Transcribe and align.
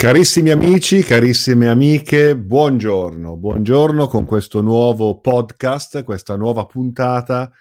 Carissimi 0.00 0.48
amici, 0.48 1.02
carissime 1.02 1.68
amiche, 1.68 2.34
buongiorno, 2.34 3.36
buongiorno 3.36 4.06
con 4.06 4.24
questo 4.24 4.62
nuovo 4.62 5.20
podcast, 5.20 6.04
questa 6.04 6.36
nuova 6.36 6.64
puntata. 6.64 7.52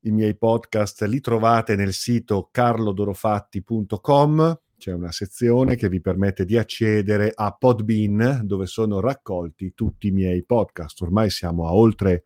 I 0.00 0.10
miei 0.10 0.36
podcast 0.36 1.02
li 1.02 1.20
trovate 1.20 1.76
nel 1.76 1.92
sito 1.92 2.48
carlodorofatti.com, 2.50 4.60
c'è 4.76 4.92
una 4.92 5.12
sezione 5.12 5.76
che 5.76 5.88
vi 5.88 6.00
permette 6.00 6.44
di 6.44 6.58
accedere 6.58 7.30
a 7.32 7.52
Podbean 7.52 8.40
dove 8.42 8.66
sono 8.66 8.98
raccolti 8.98 9.74
tutti 9.74 10.08
i 10.08 10.10
miei 10.10 10.42
podcast. 10.42 11.00
Ormai 11.02 11.30
siamo 11.30 11.68
a 11.68 11.72
oltre 11.72 12.24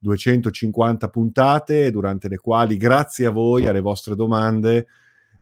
250 0.00 1.08
puntate 1.10 1.92
durante 1.92 2.26
le 2.26 2.38
quali 2.38 2.76
grazie 2.76 3.26
a 3.26 3.30
voi, 3.30 3.68
alle 3.68 3.78
vostre 3.78 4.16
domande, 4.16 4.88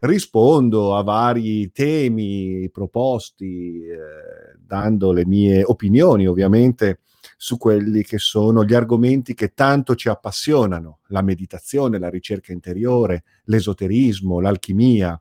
rispondo 0.03 0.97
a 0.97 1.03
vari 1.03 1.71
temi 1.71 2.69
proposti, 2.71 3.83
eh, 3.85 4.59
dando 4.59 5.13
le 5.13 5.25
mie 5.27 5.63
opinioni 5.63 6.27
ovviamente 6.27 7.01
su 7.37 7.57
quelli 7.57 8.03
che 8.03 8.19
sono 8.19 8.65
gli 8.65 8.75
argomenti 8.75 9.35
che 9.35 9.53
tanto 9.53 9.95
ci 9.95 10.09
appassionano, 10.09 11.01
la 11.09 11.23
meditazione, 11.23 11.99
la 11.99 12.09
ricerca 12.09 12.53
interiore, 12.53 13.25
l'esoterismo, 13.45 14.41
l'alchimia 14.41 15.21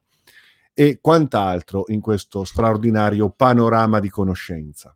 e 0.74 1.00
quant'altro 1.00 1.84
in 1.88 2.02
questo 2.02 2.44
straordinario 2.44 3.30
panorama 3.30 4.00
di 4.00 4.10
conoscenza. 4.10 4.96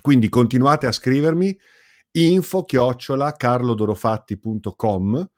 Quindi 0.00 0.28
continuate 0.28 0.86
a 0.86 0.92
scrivermi 0.92 1.56
info 2.12 2.64
chiocciola 2.64 3.32
carlodorofatti.com 3.32 5.30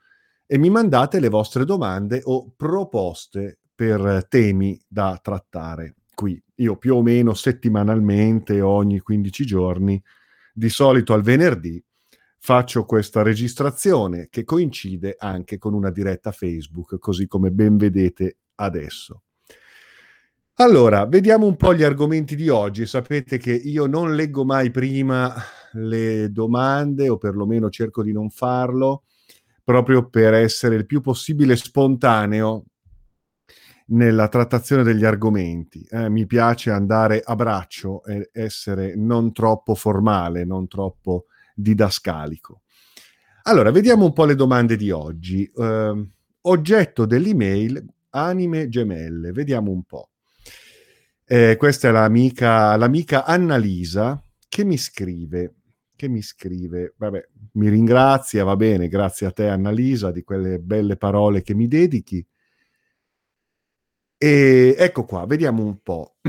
e 0.46 0.58
mi 0.58 0.70
mandate 0.70 1.20
le 1.20 1.28
vostre 1.28 1.64
domande 1.66 2.20
o 2.24 2.50
proposte 2.56 3.58
per 3.74 4.26
temi 4.28 4.80
da 4.86 5.18
trattare 5.22 5.96
qui. 6.14 6.40
Io 6.56 6.76
più 6.76 6.96
o 6.96 7.02
meno 7.02 7.34
settimanalmente, 7.34 8.60
ogni 8.60 9.00
15 9.00 9.44
giorni, 9.44 10.02
di 10.52 10.68
solito 10.68 11.12
al 11.12 11.22
venerdì, 11.22 11.82
faccio 12.38 12.84
questa 12.84 13.22
registrazione 13.22 14.28
che 14.30 14.44
coincide 14.44 15.16
anche 15.18 15.58
con 15.58 15.74
una 15.74 15.90
diretta 15.90 16.30
Facebook, 16.30 16.98
così 16.98 17.26
come 17.26 17.50
ben 17.50 17.76
vedete 17.76 18.36
adesso. 18.56 19.22
Allora, 20.58 21.04
vediamo 21.06 21.46
un 21.46 21.56
po' 21.56 21.74
gli 21.74 21.82
argomenti 21.82 22.36
di 22.36 22.48
oggi. 22.48 22.86
Sapete 22.86 23.38
che 23.38 23.52
io 23.52 23.86
non 23.86 24.14
leggo 24.14 24.44
mai 24.44 24.70
prima 24.70 25.34
le 25.72 26.30
domande, 26.30 27.08
o 27.08 27.18
perlomeno 27.18 27.70
cerco 27.70 28.04
di 28.04 28.12
non 28.12 28.30
farlo, 28.30 29.02
proprio 29.64 30.08
per 30.08 30.34
essere 30.34 30.76
il 30.76 30.86
più 30.86 31.00
possibile 31.00 31.56
spontaneo 31.56 32.66
nella 33.86 34.28
trattazione 34.28 34.82
degli 34.82 35.04
argomenti. 35.04 35.86
Eh, 35.90 36.08
mi 36.08 36.26
piace 36.26 36.70
andare 36.70 37.20
a 37.24 37.34
braccio 37.34 38.04
e 38.04 38.30
essere 38.32 38.94
non 38.96 39.32
troppo 39.32 39.74
formale, 39.74 40.44
non 40.44 40.68
troppo 40.68 41.26
didascalico. 41.54 42.62
Allora, 43.42 43.70
vediamo 43.70 44.06
un 44.06 44.12
po' 44.12 44.24
le 44.24 44.34
domande 44.34 44.76
di 44.76 44.90
oggi. 44.90 45.50
Uh, 45.54 46.08
oggetto 46.42 47.04
dell'email 47.04 47.84
anime 48.10 48.68
gemelle, 48.68 49.32
vediamo 49.32 49.70
un 49.70 49.82
po'. 49.82 50.08
Eh, 51.26 51.56
questa 51.58 51.88
è 51.88 51.90
l'amica, 51.90 52.76
l'amica 52.76 53.24
Annalisa 53.24 54.22
che 54.48 54.64
mi 54.64 54.76
scrive, 54.76 55.54
che 55.96 56.08
mi 56.08 56.22
scrive, 56.22 56.94
vabbè, 56.96 57.28
mi 57.52 57.68
ringrazia, 57.68 58.44
va 58.44 58.56
bene, 58.56 58.88
grazie 58.88 59.26
a 59.26 59.30
te 59.30 59.48
Annalisa 59.48 60.10
di 60.10 60.22
quelle 60.22 60.58
belle 60.58 60.96
parole 60.96 61.42
che 61.42 61.54
mi 61.54 61.66
dedichi. 61.66 62.24
E 64.16 64.74
ecco 64.78 65.04
qua, 65.04 65.26
vediamo 65.26 65.64
un 65.64 65.82
po'. 65.82 66.16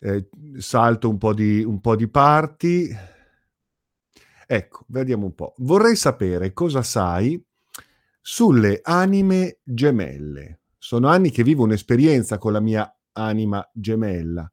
eh, 0.00 0.28
salto 0.58 1.08
un 1.08 1.18
po, 1.18 1.34
di, 1.34 1.62
un 1.62 1.80
po' 1.80 1.96
di 1.96 2.08
parti. 2.08 2.88
Ecco, 4.46 4.84
vediamo 4.88 5.26
un 5.26 5.34
po'. 5.34 5.54
Vorrei 5.58 5.94
sapere 5.94 6.52
cosa 6.52 6.82
sai 6.82 7.42
sulle 8.20 8.80
anime 8.82 9.58
gemelle. 9.62 10.60
Sono 10.78 11.08
anni 11.08 11.30
che 11.30 11.42
vivo 11.42 11.64
un'esperienza 11.64 12.38
con 12.38 12.52
la 12.52 12.60
mia 12.60 12.90
anima 13.12 13.68
gemella, 13.72 14.48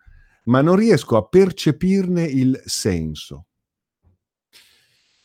ma 0.45 0.61
non 0.61 0.75
riesco 0.75 1.17
a 1.17 1.25
percepirne 1.25 2.23
il 2.23 2.61
senso. 2.65 3.44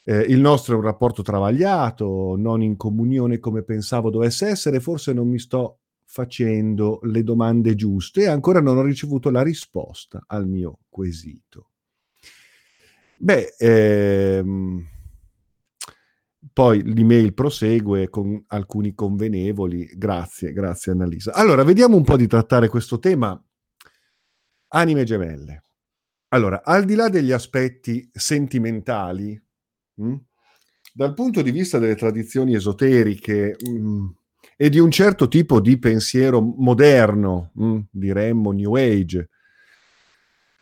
Eh, 0.04 0.20
il 0.20 0.40
nostro 0.40 0.74
è 0.74 0.76
un 0.76 0.82
rapporto 0.82 1.22
travagliato, 1.22 2.34
non 2.36 2.62
in 2.62 2.76
comunione 2.76 3.38
come 3.38 3.62
pensavo 3.62 4.10
dovesse 4.10 4.46
essere, 4.46 4.80
forse 4.80 5.12
non 5.12 5.28
mi 5.28 5.38
sto 5.38 5.80
facendo 6.04 6.98
le 7.02 7.22
domande 7.22 7.74
giuste 7.76 8.22
e 8.22 8.26
ancora 8.26 8.60
non 8.60 8.76
ho 8.76 8.82
ricevuto 8.82 9.30
la 9.30 9.42
risposta 9.42 10.24
al 10.26 10.48
mio 10.48 10.80
quesito. 10.88 11.68
Beh, 13.18 13.54
ehm, 13.58 14.88
poi 16.52 16.82
l'email 16.82 17.34
prosegue 17.34 18.08
con 18.08 18.42
alcuni 18.48 18.94
convenevoli. 18.94 19.90
Grazie, 19.94 20.52
grazie 20.52 20.92
Annalisa. 20.92 21.32
Allora, 21.32 21.62
vediamo 21.62 21.96
un 21.96 22.04
po' 22.04 22.16
di 22.16 22.26
trattare 22.26 22.68
questo 22.68 22.98
tema. 22.98 23.40
Anime 24.68 25.04
gemelle. 25.04 25.64
Allora, 26.28 26.62
al 26.64 26.84
di 26.84 26.94
là 26.94 27.08
degli 27.08 27.32
aspetti 27.32 28.08
sentimentali, 28.12 29.40
Mm? 30.02 30.14
Dal 30.92 31.14
punto 31.14 31.42
di 31.42 31.50
vista 31.50 31.78
delle 31.78 31.94
tradizioni 31.94 32.54
esoteriche 32.54 33.56
mh, 33.58 33.70
mm, 33.70 34.06
e 34.56 34.68
di 34.68 34.78
un 34.78 34.90
certo 34.90 35.28
tipo 35.28 35.60
di 35.60 35.78
pensiero 35.78 36.40
moderno, 36.40 37.50
mh, 37.54 37.64
mm, 37.64 37.78
diremmo 37.90 38.52
New 38.52 38.74
Age, 38.74 39.28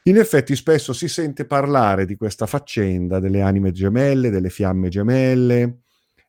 in 0.04 0.16
effetti 0.16 0.56
spesso 0.56 0.92
si 0.92 1.06
sente 1.06 1.44
parlare 1.44 2.06
di 2.06 2.16
questa 2.16 2.46
faccenda 2.46 3.20
delle 3.20 3.42
anime 3.42 3.72
gemelle, 3.72 4.30
delle 4.30 4.48
fiamme 4.48 4.88
gemelle, 4.88 5.80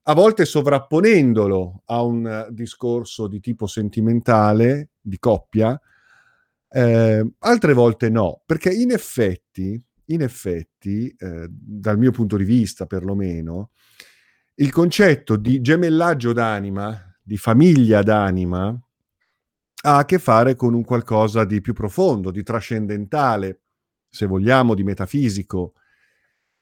a 0.03 0.13
volte 0.13 0.43
sovrapponendolo 0.45 1.83
a 1.85 2.01
un 2.03 2.47
discorso 2.49 3.27
di 3.27 3.39
tipo 3.39 3.67
sentimentale, 3.67 4.89
di 4.99 5.17
coppia, 5.19 5.79
eh, 6.71 7.31
altre 7.39 7.73
volte 7.73 8.09
no, 8.09 8.41
perché 8.45 8.69
in 8.71 8.91
effetti 8.91 9.81
in 10.09 10.21
effetti, 10.21 11.13
eh, 11.17 11.47
dal 11.49 11.97
mio 11.97 12.11
punto 12.11 12.37
di 12.37 12.43
vista 12.43 12.85
perlomeno, 12.85 13.71
il 14.55 14.71
concetto 14.71 15.35
di 15.35 15.61
gemellaggio 15.61 16.33
d'anima, 16.33 17.17
di 17.21 17.37
famiglia 17.37 18.01
d'anima, 18.01 18.67
ha 19.81 19.97
a 19.97 20.05
che 20.05 20.19
fare 20.19 20.55
con 20.55 20.73
un 20.73 20.83
qualcosa 20.83 21.45
di 21.45 21.61
più 21.61 21.73
profondo, 21.73 22.31
di 22.31 22.43
trascendentale, 22.43 23.61
se 24.09 24.25
vogliamo, 24.25 24.73
di 24.73 24.83
metafisico. 24.83 25.73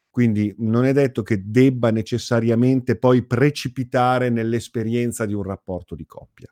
Quindi 0.10 0.54
non 0.60 0.86
è 0.86 0.94
detto 0.94 1.24
che 1.24 1.42
debba 1.46 1.92
necessariamente 1.92 2.98
poi 2.98 3.26
precipitare 3.26 4.30
nell'esperienza 4.30 5.26
di 5.26 5.34
un 5.34 5.44
rapporto 5.44 5.96
di 5.96 6.06
coppia 6.06 6.52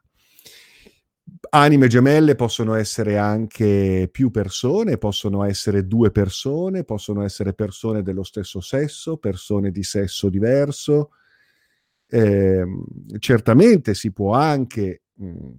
anime 1.50 1.88
gemelle 1.88 2.36
possono 2.36 2.76
essere 2.76 3.18
anche 3.18 4.10
più 4.12 4.30
persone, 4.30 4.98
possono 4.98 5.44
essere 5.44 5.88
due 5.88 6.12
persone, 6.12 6.84
possono 6.84 7.24
essere 7.24 7.54
persone 7.54 8.02
dello 8.02 8.24
stesso 8.24 8.62
sesso, 8.62 9.18
persone 9.18 9.72
di 9.72 9.84
sesso 9.84 10.30
diverso. 10.30 11.12
Eh, 12.08 12.64
certamente 13.20 13.94
si 13.96 14.12
può 14.12 14.34
anche 14.34 15.04
mh, 15.14 15.50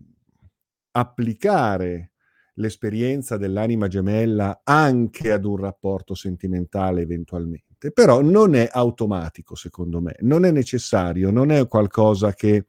applicare 0.92 2.12
l'esperienza 2.54 3.36
dell'anima 3.36 3.88
gemella 3.88 4.60
anche 4.64 5.32
ad 5.32 5.44
un 5.44 5.56
rapporto 5.56 6.14
sentimentale 6.14 7.02
eventualmente, 7.02 7.90
però 7.92 8.22
non 8.22 8.54
è 8.54 8.68
automatico 8.70 9.54
secondo 9.54 10.00
me, 10.00 10.16
non 10.20 10.44
è 10.44 10.50
necessario, 10.50 11.30
non 11.30 11.50
è 11.50 11.66
qualcosa 11.66 12.32
che 12.32 12.66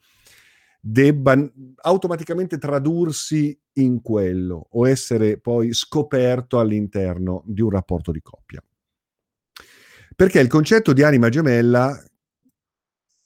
debba 0.90 1.36
automaticamente 1.82 2.58
tradursi 2.58 3.60
in 3.74 4.02
quello 4.02 4.68
o 4.72 4.88
essere 4.88 5.38
poi 5.38 5.74
scoperto 5.74 6.60
all'interno 6.60 7.44
di 7.46 7.62
un 7.62 7.70
rapporto 7.70 8.12
di 8.12 8.22
coppia. 8.22 8.64
Perché 10.16 10.40
il 10.40 10.48
concetto 10.48 10.94
di 10.94 11.04
anima 11.04 11.28
gemella 11.28 12.02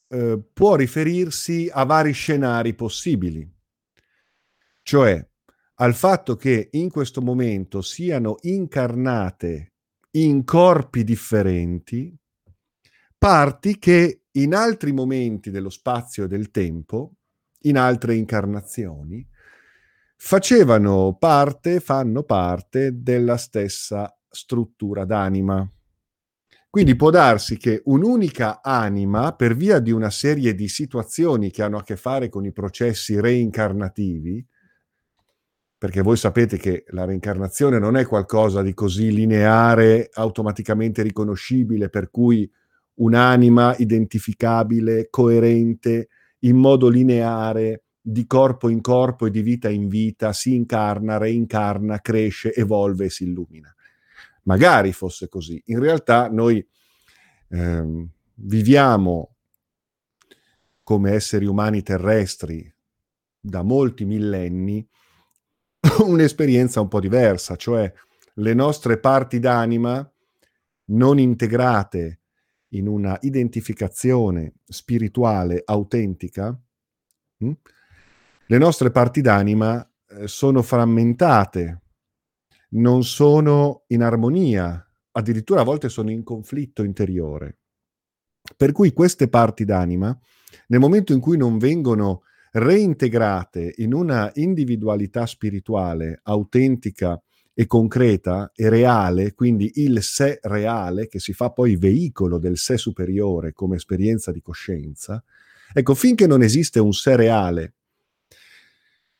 eh, 0.07 0.41
può 0.51 0.75
riferirsi 0.75 1.69
a 1.71 1.85
vari 1.85 2.13
scenari 2.13 2.73
possibili, 2.73 3.47
cioè 4.81 5.23
al 5.75 5.93
fatto 5.93 6.35
che 6.35 6.69
in 6.71 6.89
questo 6.89 7.21
momento 7.21 7.81
siano 7.83 8.37
incarnate 8.41 9.73
in 10.13 10.43
corpi 10.43 11.03
differenti 11.03 12.13
parti 13.17 13.77
che 13.77 14.23
in 14.31 14.55
altri 14.55 14.91
momenti 14.91 15.51
dello 15.51 15.69
spazio 15.69 16.23
e 16.23 16.27
del 16.27 16.49
tempo 16.49 17.17
in 17.61 17.77
altre 17.77 18.15
incarnazioni, 18.15 19.27
facevano 20.15 21.15
parte, 21.19 21.79
fanno 21.79 22.23
parte 22.23 23.01
della 23.01 23.37
stessa 23.37 24.15
struttura 24.29 25.03
d'anima. 25.03 25.69
Quindi 26.69 26.95
può 26.95 27.09
darsi 27.09 27.57
che 27.57 27.81
un'unica 27.85 28.61
anima, 28.61 29.33
per 29.33 29.55
via 29.55 29.79
di 29.79 29.91
una 29.91 30.09
serie 30.09 30.55
di 30.55 30.69
situazioni 30.69 31.51
che 31.51 31.63
hanno 31.63 31.77
a 31.77 31.83
che 31.83 31.97
fare 31.97 32.29
con 32.29 32.45
i 32.45 32.53
processi 32.53 33.19
reincarnativi, 33.19 34.45
perché 35.77 36.01
voi 36.01 36.15
sapete 36.15 36.57
che 36.57 36.85
la 36.89 37.05
reincarnazione 37.05 37.79
non 37.79 37.97
è 37.97 38.05
qualcosa 38.05 38.61
di 38.61 38.73
così 38.73 39.11
lineare, 39.11 40.09
automaticamente 40.13 41.01
riconoscibile, 41.01 41.89
per 41.89 42.11
cui 42.11 42.49
un'anima 42.93 43.75
identificabile, 43.77 45.09
coerente, 45.09 46.07
in 46.41 46.57
modo 46.57 46.87
lineare, 46.87 47.83
di 48.01 48.25
corpo 48.25 48.69
in 48.69 48.81
corpo 48.81 49.27
e 49.27 49.31
di 49.31 49.41
vita 49.41 49.69
in 49.69 49.87
vita, 49.87 50.33
si 50.33 50.55
incarna, 50.55 51.17
reincarna, 51.17 51.99
cresce, 51.99 52.53
evolve 52.53 53.05
e 53.05 53.09
si 53.09 53.25
illumina. 53.25 53.73
Magari 54.43 54.91
fosse 54.91 55.27
così. 55.27 55.61
In 55.67 55.79
realtà 55.79 56.27
noi 56.27 56.65
ehm, 57.49 58.09
viviamo 58.35 59.35
come 60.83 61.11
esseri 61.11 61.45
umani 61.45 61.83
terrestri 61.83 62.73
da 63.39 63.61
molti 63.61 64.05
millenni 64.05 64.85
un'esperienza 66.03 66.81
un 66.81 66.87
po' 66.87 66.99
diversa, 66.99 67.55
cioè 67.55 67.91
le 68.35 68.53
nostre 68.53 68.99
parti 68.99 69.39
d'anima 69.39 70.09
non 70.85 71.19
integrate 71.19 72.20
in 72.73 72.87
una 72.87 73.17
identificazione 73.21 74.53
spirituale 74.65 75.61
autentica, 75.65 76.57
mh? 77.37 77.45
Hm, 77.47 77.53
le 78.47 78.57
nostre 78.57 78.91
parti 78.91 79.21
d'anima 79.21 79.81
eh, 80.09 80.27
sono 80.27 80.61
frammentate, 80.61 81.81
non 82.71 83.03
sono 83.03 83.83
in 83.87 84.03
armonia, 84.03 84.85
addirittura 85.11 85.61
a 85.61 85.63
volte 85.63 85.87
sono 85.87 86.11
in 86.11 86.23
conflitto 86.23 86.83
interiore. 86.83 87.59
Per 88.57 88.73
cui 88.73 88.91
queste 88.91 89.29
parti 89.29 89.63
d'anima, 89.63 90.17
nel 90.67 90.79
momento 90.79 91.13
in 91.13 91.21
cui 91.21 91.37
non 91.37 91.57
vengono 91.57 92.23
reintegrate 92.51 93.75
in 93.77 93.93
una 93.93 94.29
individualità 94.35 95.25
spirituale 95.25 96.19
autentica 96.23 97.21
e 97.53 97.67
concreta 97.67 98.51
e 98.55 98.69
reale, 98.69 99.33
quindi 99.33 99.71
il 99.75 100.01
sé 100.01 100.39
reale 100.43 101.07
che 101.07 101.19
si 101.19 101.33
fa 101.33 101.51
poi 101.51 101.75
veicolo 101.75 102.37
del 102.37 102.57
sé 102.57 102.77
superiore 102.77 103.53
come 103.53 103.75
esperienza 103.75 104.31
di 104.31 104.41
coscienza, 104.41 105.23
ecco, 105.73 105.93
finché 105.93 106.27
non 106.27 106.41
esiste 106.41 106.79
un 106.79 106.93
sé 106.93 107.15
reale, 107.15 107.73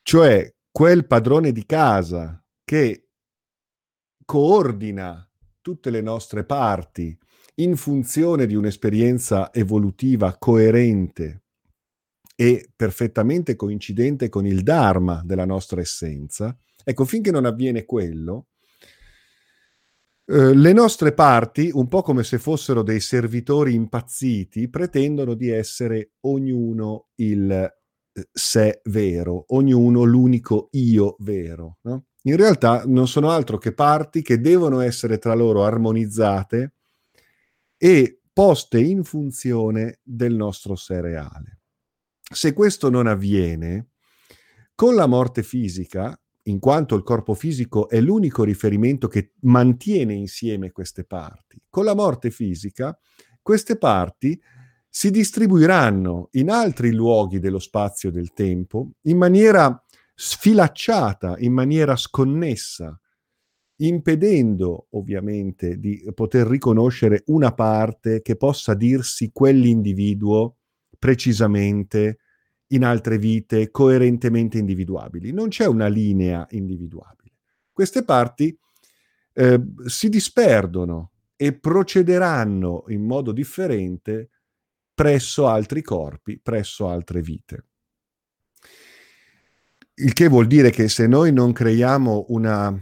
cioè 0.02 0.54
quel 0.72 1.06
padrone 1.06 1.52
di 1.52 1.66
casa 1.66 2.42
che 2.64 3.08
coordina 4.26 5.28
tutte 5.60 5.90
le 5.90 6.02
nostre 6.02 6.46
parti 6.46 7.18
in 7.56 7.76
funzione 7.76 8.48
di 8.48 8.56
un'esperienza 8.56 9.52
evolutiva 9.54 10.36
coerente 10.38 11.44
e 12.36 12.70
perfettamente 12.76 13.56
coincidente 13.56 14.30
con 14.30 14.46
il 14.46 14.64
Dharma 14.64 15.22
della 15.24 15.46
nostra 15.46 15.82
essenza, 15.82 16.58
ecco, 16.84 17.06
finché 17.06 17.32
non 17.32 17.46
avviene 17.46 17.86
quello, 17.86 18.48
eh, 20.26 20.56
le 20.56 20.72
nostre 20.72 21.14
parti, 21.14 21.70
un 21.74 21.88
po' 21.88 22.02
come 22.02 22.24
se 22.24 22.38
fossero 22.38 22.84
dei 22.84 23.00
servitori 23.00 23.74
impazziti, 23.74 24.70
pretendono 24.70 25.34
di 25.34 25.50
essere 25.50 26.14
ognuno 26.22 27.08
il 27.16 27.52
eh, 27.52 28.30
sé 28.32 28.82
vero, 28.86 29.46
ognuno 29.50 30.04
l'unico 30.04 30.70
io 30.72 31.16
vero. 31.20 31.80
No? 31.82 32.06
In 32.24 32.38
realtà 32.38 32.84
non 32.86 33.08
sono 33.08 33.30
altro 33.32 33.58
che 33.58 33.74
parti 33.74 34.22
che 34.22 34.40
devono 34.40 34.80
essere 34.80 35.18
tra 35.18 35.34
loro 35.34 35.64
armonizzate 35.66 36.76
e 37.78 38.22
poste 38.32 38.80
in 38.80 39.04
funzione 39.04 40.00
del 40.04 40.36
nostro 40.36 40.76
sé 40.76 41.02
reale. 41.02 41.62
Se 42.22 42.54
questo 42.54 42.90
non 42.90 43.08
avviene, 43.08 43.90
con 44.76 44.96
la 44.96 45.08
morte 45.08 45.44
fisica, 45.44 46.18
in 46.44 46.60
quanto 46.60 46.96
il 46.96 47.04
corpo 47.04 47.34
fisico 47.34 47.88
è 47.88 48.00
l'unico 48.00 48.44
riferimento 48.44 49.08
che 49.08 49.34
mantiene 49.42 50.14
insieme 50.14 50.72
queste 50.72 51.04
parti, 51.04 51.62
con 51.70 51.86
la 51.86 51.96
morte 51.96 52.32
fisica 52.32 52.98
queste 53.42 53.78
parti 53.78 54.40
si 54.88 55.10
distribuiranno 55.10 56.30
in 56.34 56.50
altri 56.50 56.92
luoghi 56.92 57.40
dello 57.40 57.60
spazio 57.60 58.10
e 58.10 58.12
del 58.12 58.34
tempo 58.34 58.92
in 59.04 59.18
maniera 59.18 59.84
sfilacciata, 60.14 61.36
in 61.40 61.54
maniera 61.54 61.96
sconnessa, 61.96 63.00
impedendo 63.78 64.88
ovviamente 64.92 65.80
di 65.80 66.04
poter 66.14 66.46
riconoscere 66.46 67.24
una 67.28 67.54
parte 67.54 68.22
che 68.22 68.36
possa 68.36 68.76
dirsi 68.76 69.32
quell'individuo 69.32 70.58
precisamente 71.00 72.20
in 72.72 72.84
altre 72.84 73.18
vite 73.18 73.72
coerentemente 73.72 74.58
individuabili. 74.58 75.32
Non 75.32 75.50
c'è 75.50 75.66
una 75.66 75.88
linea 75.88 76.46
individuabile. 76.52 77.36
Queste 77.72 78.04
parti 78.04 78.58
eh, 79.34 79.62
si 79.86 80.10
disperdono 80.10 81.12
e 81.36 81.54
procederanno 81.54 82.86
in 82.90 83.04
modo 83.04 83.32
differente 83.32 84.30
presso 84.94 85.48
altri 85.48 85.82
corpi, 85.82 86.40
presso 86.40 86.88
altre 86.88 87.22
vite. 87.22 87.66
Il 89.96 90.14
che 90.14 90.28
vuol 90.28 90.48
dire 90.48 90.70
che 90.70 90.88
se 90.90 91.08
noi 91.08 91.32
non 91.34 91.52
creiamo 91.52 92.26
una 92.30 92.80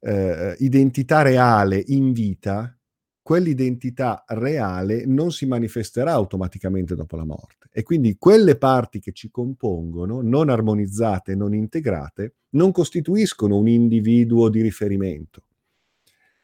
eh, 0.00 0.56
identità 0.58 1.22
reale 1.22 1.82
in 1.88 2.12
vita, 2.12 2.74
quell'identità 3.22 4.24
reale 4.28 5.04
non 5.04 5.30
si 5.30 5.44
manifesterà 5.44 6.12
automaticamente 6.12 6.94
dopo 6.94 7.16
la 7.16 7.24
morte. 7.24 7.57
E 7.78 7.84
quindi 7.84 8.16
quelle 8.18 8.58
parti 8.58 8.98
che 8.98 9.12
ci 9.12 9.30
compongono, 9.30 10.20
non 10.20 10.48
armonizzate, 10.48 11.36
non 11.36 11.54
integrate, 11.54 12.34
non 12.54 12.72
costituiscono 12.72 13.56
un 13.56 13.68
individuo 13.68 14.48
di 14.48 14.62
riferimento. 14.62 15.44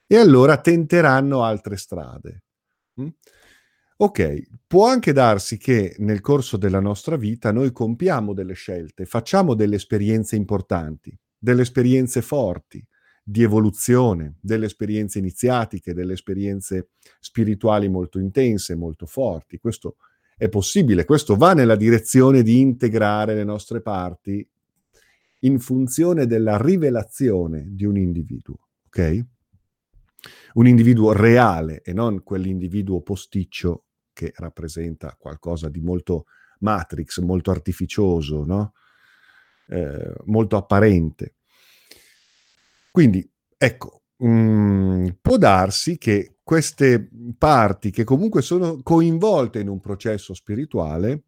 E 0.06 0.16
allora 0.16 0.58
tenteranno 0.58 1.42
altre 1.42 1.76
strade. 1.76 2.42
Mm? 3.00 3.08
Ok, 3.96 4.42
può 4.64 4.86
anche 4.86 5.12
darsi 5.12 5.58
che 5.58 5.96
nel 5.98 6.20
corso 6.20 6.56
della 6.56 6.78
nostra 6.78 7.16
vita 7.16 7.50
noi 7.50 7.72
compiamo 7.72 8.32
delle 8.32 8.54
scelte, 8.54 9.04
facciamo 9.04 9.54
delle 9.54 9.74
esperienze 9.74 10.36
importanti, 10.36 11.18
delle 11.36 11.62
esperienze 11.62 12.22
forti, 12.22 12.80
di 13.24 13.42
evoluzione, 13.42 14.36
delle 14.40 14.66
esperienze 14.66 15.18
iniziatiche, 15.18 15.94
delle 15.94 16.12
esperienze 16.12 16.90
spirituali 17.18 17.88
molto 17.88 18.20
intense, 18.20 18.76
molto 18.76 19.06
forti. 19.06 19.58
Questo 19.58 19.96
è 20.36 20.48
possibile, 20.48 21.04
questo 21.04 21.36
va 21.36 21.54
nella 21.54 21.76
direzione 21.76 22.42
di 22.42 22.60
integrare 22.60 23.34
le 23.34 23.44
nostre 23.44 23.80
parti 23.80 24.46
in 25.40 25.58
funzione 25.60 26.26
della 26.26 26.60
rivelazione 26.60 27.66
di 27.68 27.84
un 27.84 27.96
individuo, 27.96 28.68
ok? 28.86 29.24
Un 30.54 30.66
individuo 30.66 31.12
reale 31.12 31.82
e 31.82 31.92
non 31.92 32.22
quell'individuo 32.22 33.02
posticcio 33.02 33.84
che 34.12 34.32
rappresenta 34.36 35.16
qualcosa 35.18 35.68
di 35.68 35.80
molto 35.80 36.26
matrix, 36.60 37.20
molto 37.20 37.50
artificioso, 37.50 38.44
no? 38.44 38.72
eh, 39.68 40.14
molto 40.24 40.56
apparente. 40.56 41.34
Quindi, 42.90 43.28
ecco, 43.56 44.03
mh, 44.16 44.28
mm, 44.28 45.06
può 45.20 45.36
darsi 45.36 45.98
che 45.98 46.36
queste 46.42 47.08
parti 47.38 47.90
che 47.90 48.04
comunque 48.04 48.42
sono 48.42 48.80
coinvolte 48.82 49.60
in 49.60 49.68
un 49.68 49.80
processo 49.80 50.34
spirituale, 50.34 51.22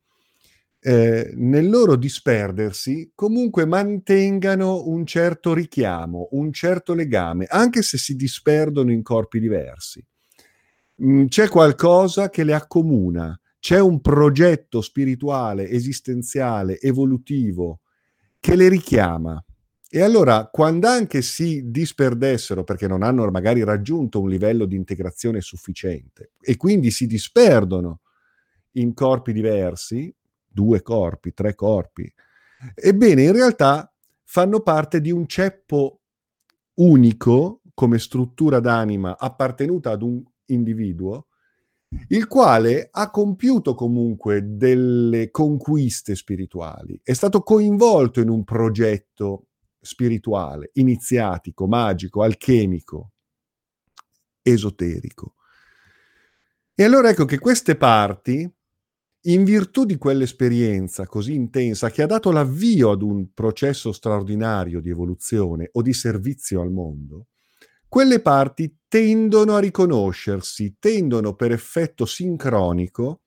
eh, 0.81 1.33
nel 1.35 1.69
loro 1.69 1.97
disperdersi, 1.97 3.11
comunque 3.14 3.64
mantengano 3.64 4.87
un 4.87 5.05
certo 5.05 5.52
richiamo, 5.52 6.28
un 6.33 6.52
certo 6.52 6.95
legame, 6.95 7.47
anche 7.49 7.83
se 7.83 7.99
si 7.99 8.14
disperdono 8.14 8.93
in 8.93 9.02
corpi 9.02 9.40
diversi. 9.40 10.05
Mm, 11.02 11.26
c'è 11.26 11.49
qualcosa 11.49 12.31
che 12.31 12.45
le 12.45 12.55
accomuna, 12.55 13.38
c'è 13.59 13.81
un 13.81 14.00
progetto 14.00 14.81
spirituale, 14.81 15.69
esistenziale, 15.69 16.78
evolutivo 16.81 17.81
che 18.38 18.55
le 18.55 18.69
richiama. 18.69 19.43
E 19.88 20.02
allora, 20.02 20.49
quando 20.50 20.88
anche 20.88 21.23
si 21.23 21.71
disperdessero 21.71 22.64
perché 22.64 22.88
non 22.88 23.02
hanno 23.02 23.31
magari 23.31 23.62
raggiunto 23.62 24.21
un 24.21 24.28
livello 24.28 24.64
di 24.64 24.75
integrazione 24.75 25.40
sufficiente 25.40 26.33
e 26.40 26.57
quindi 26.57 26.90
si 26.90 27.07
disperdono 27.07 28.00
in 28.73 28.95
corpi 28.95 29.33
diversi, 29.33 30.12
due 30.47 30.83
corpi, 30.83 31.33
tre 31.33 31.55
corpi, 31.55 32.12
ebbene 32.75 33.23
in 33.23 33.33
realtà 33.33 33.93
fanno 34.25 34.61
parte 34.61 35.00
di 35.00 35.12
un 35.12 35.26
ceppo 35.26 36.00
unico 36.75 37.61
come 37.73 37.99
struttura 37.99 38.59
d'anima 38.59 39.16
appartenuta 39.16 39.93
ad 39.93 40.02
un 40.02 40.21
individuo, 40.47 41.28
il 42.09 42.26
quale 42.26 42.88
ha 42.90 43.11
compiuto 43.11 43.75
comunque 43.75 44.43
delle 44.45 45.31
conquiste 45.31 46.16
spirituali, 46.16 47.00
è 47.05 47.12
stato 47.12 47.43
coinvolto 47.43 48.21
in 48.21 48.28
un 48.28 48.43
progetto 48.43 49.45
spirituale, 49.87 50.71
iniziatico, 50.75 51.66
magico, 51.66 52.23
alchemico, 52.23 53.12
esoterico. 54.43 55.35
E 56.75 56.85
allora 56.85 57.09
ecco 57.09 57.25
che 57.25 57.38
queste 57.38 57.76
parti 57.76 58.47
in 59.26 59.45
virtù 59.45 59.85
di 59.85 59.97
quell'esperienza 59.97 61.07
così 61.07 61.35
intensa 61.35 61.90
che 61.90 62.02
ha 62.02 62.07
dato 62.07 62.31
l'avvio 62.31 62.90
ad 62.90 63.02
un 63.02 63.33
processo 63.33 63.93
straordinario 63.93 64.81
di 64.81 64.90
evoluzione 64.90 65.71
o 65.73 65.83
di 65.83 65.93
servizio 65.93 66.61
al 66.61 66.71
mondo, 66.71 67.28
quelle 67.88 68.21
parti 68.21 68.81
tendono 68.87 69.55
a 69.55 69.59
riconoscersi, 69.59 70.76
tendono 70.78 71.35
per 71.35 71.50
effetto 71.52 72.05
sincronico 72.05 73.23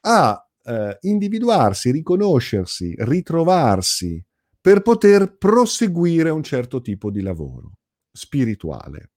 a 0.00 0.46
eh, 0.62 0.98
individuarsi, 1.00 1.90
riconoscersi, 1.90 2.94
ritrovarsi 2.98 4.24
per 4.66 4.82
poter 4.82 5.36
proseguire 5.36 6.28
un 6.28 6.42
certo 6.42 6.80
tipo 6.80 7.12
di 7.12 7.20
lavoro 7.20 7.78
spirituale. 8.10 9.12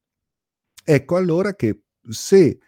Ecco 0.83 1.15
allora 1.15 1.55
che 1.55 1.85
se 2.07 2.59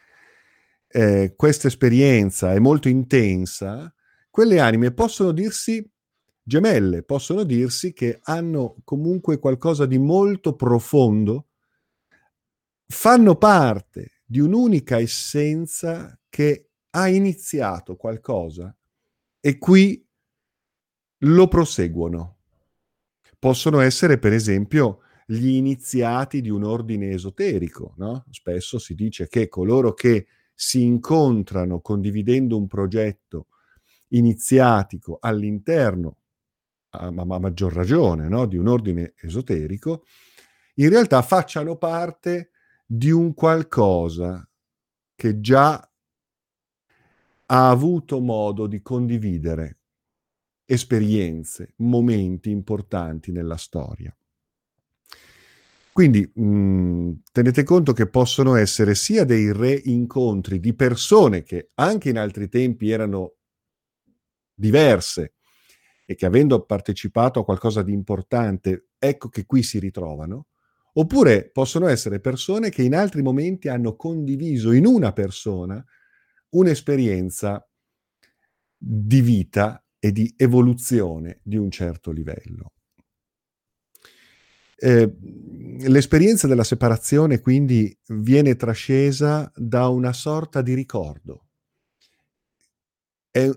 eh, 0.87 1.33
questa 1.35 1.67
esperienza 1.67 2.53
è 2.53 2.57
molto 2.57 2.89
intensa, 2.89 3.93
quelle 4.31 4.59
anime 4.59 4.91
possono 4.93 5.31
dirsi 5.31 5.87
gemelle, 6.41 7.03
possono 7.03 7.43
dirsi 7.43 7.93
che 7.93 8.19
hanno 8.23 8.77
comunque 8.83 9.37
qualcosa 9.37 9.85
di 9.85 9.99
molto 9.99 10.55
profondo, 10.55 11.49
fanno 12.87 13.35
parte 13.35 14.23
di 14.25 14.39
un'unica 14.39 14.99
essenza 14.99 16.19
che 16.29 16.71
ha 16.89 17.07
iniziato 17.07 17.95
qualcosa 17.95 18.75
e 19.39 19.59
qui 19.59 20.03
lo 21.19 21.47
proseguono. 21.47 22.37
Possono 23.41 23.79
essere, 23.79 24.19
per 24.19 24.33
esempio, 24.33 24.99
gli 25.25 25.55
iniziati 25.55 26.41
di 26.41 26.51
un 26.51 26.63
ordine 26.63 27.09
esoterico. 27.09 27.95
No? 27.97 28.23
Spesso 28.29 28.77
si 28.77 28.93
dice 28.93 29.27
che 29.27 29.47
coloro 29.47 29.95
che 29.95 30.27
si 30.53 30.83
incontrano 30.83 31.81
condividendo 31.81 32.55
un 32.55 32.67
progetto 32.67 33.47
iniziatico 34.09 35.17
all'interno, 35.19 36.17
a, 36.89 37.07
a 37.07 37.39
maggior 37.39 37.73
ragione, 37.73 38.27
no? 38.27 38.45
di 38.45 38.57
un 38.57 38.67
ordine 38.67 39.15
esoterico, 39.19 40.03
in 40.75 40.89
realtà 40.89 41.23
facciano 41.23 41.77
parte 41.77 42.51
di 42.85 43.09
un 43.09 43.33
qualcosa 43.33 44.47
che 45.15 45.39
già 45.39 45.91
ha 47.47 47.69
avuto 47.69 48.19
modo 48.19 48.67
di 48.67 48.83
condividere 48.83 49.80
esperienze, 50.71 51.73
momenti 51.77 52.49
importanti 52.49 53.31
nella 53.31 53.57
storia. 53.57 54.15
Quindi 55.91 56.31
mh, 56.33 56.43
mhmm, 56.43 57.21
tenete 57.33 57.63
conto 57.63 57.91
che 57.91 58.07
possono 58.07 58.55
essere 58.55 58.95
sia 58.95 59.25
dei 59.25 59.51
reincontri 59.51 60.59
di 60.59 60.73
persone 60.73 61.43
che 61.43 61.71
anche 61.75 62.09
in 62.09 62.17
altri 62.17 62.47
tempi 62.47 62.89
erano 62.89 63.33
diverse 64.53 65.33
e 66.05 66.15
che 66.15 66.25
avendo 66.25 66.63
partecipato 66.63 67.41
a 67.41 67.43
qualcosa 67.43 67.83
di 67.83 67.91
importante, 67.91 68.87
ecco 68.97 69.27
che 69.27 69.45
qui 69.45 69.63
si 69.63 69.79
ritrovano, 69.79 70.47
oppure 70.93 71.49
possono 71.49 71.87
essere 71.87 72.21
persone 72.21 72.69
che 72.69 72.83
in 72.83 72.95
altri 72.95 73.21
momenti 73.21 73.67
hanno 73.67 73.95
condiviso 73.95 74.71
in 74.71 74.85
una 74.85 75.11
persona 75.11 75.83
un'esperienza 76.49 77.65
di 78.77 79.21
vita 79.21 79.83
e 80.03 80.11
di 80.11 80.33
evoluzione 80.35 81.41
di 81.43 81.57
un 81.57 81.69
certo 81.69 82.09
livello. 82.09 82.73
Eh, 84.75 85.15
l'esperienza 85.81 86.47
della 86.47 86.63
separazione 86.63 87.39
quindi 87.39 87.95
viene 88.07 88.55
trascesa 88.55 89.51
da 89.55 89.89
una 89.89 90.11
sorta 90.11 90.63
di 90.63 90.73
ricordo. 90.73 91.49
È 93.29 93.47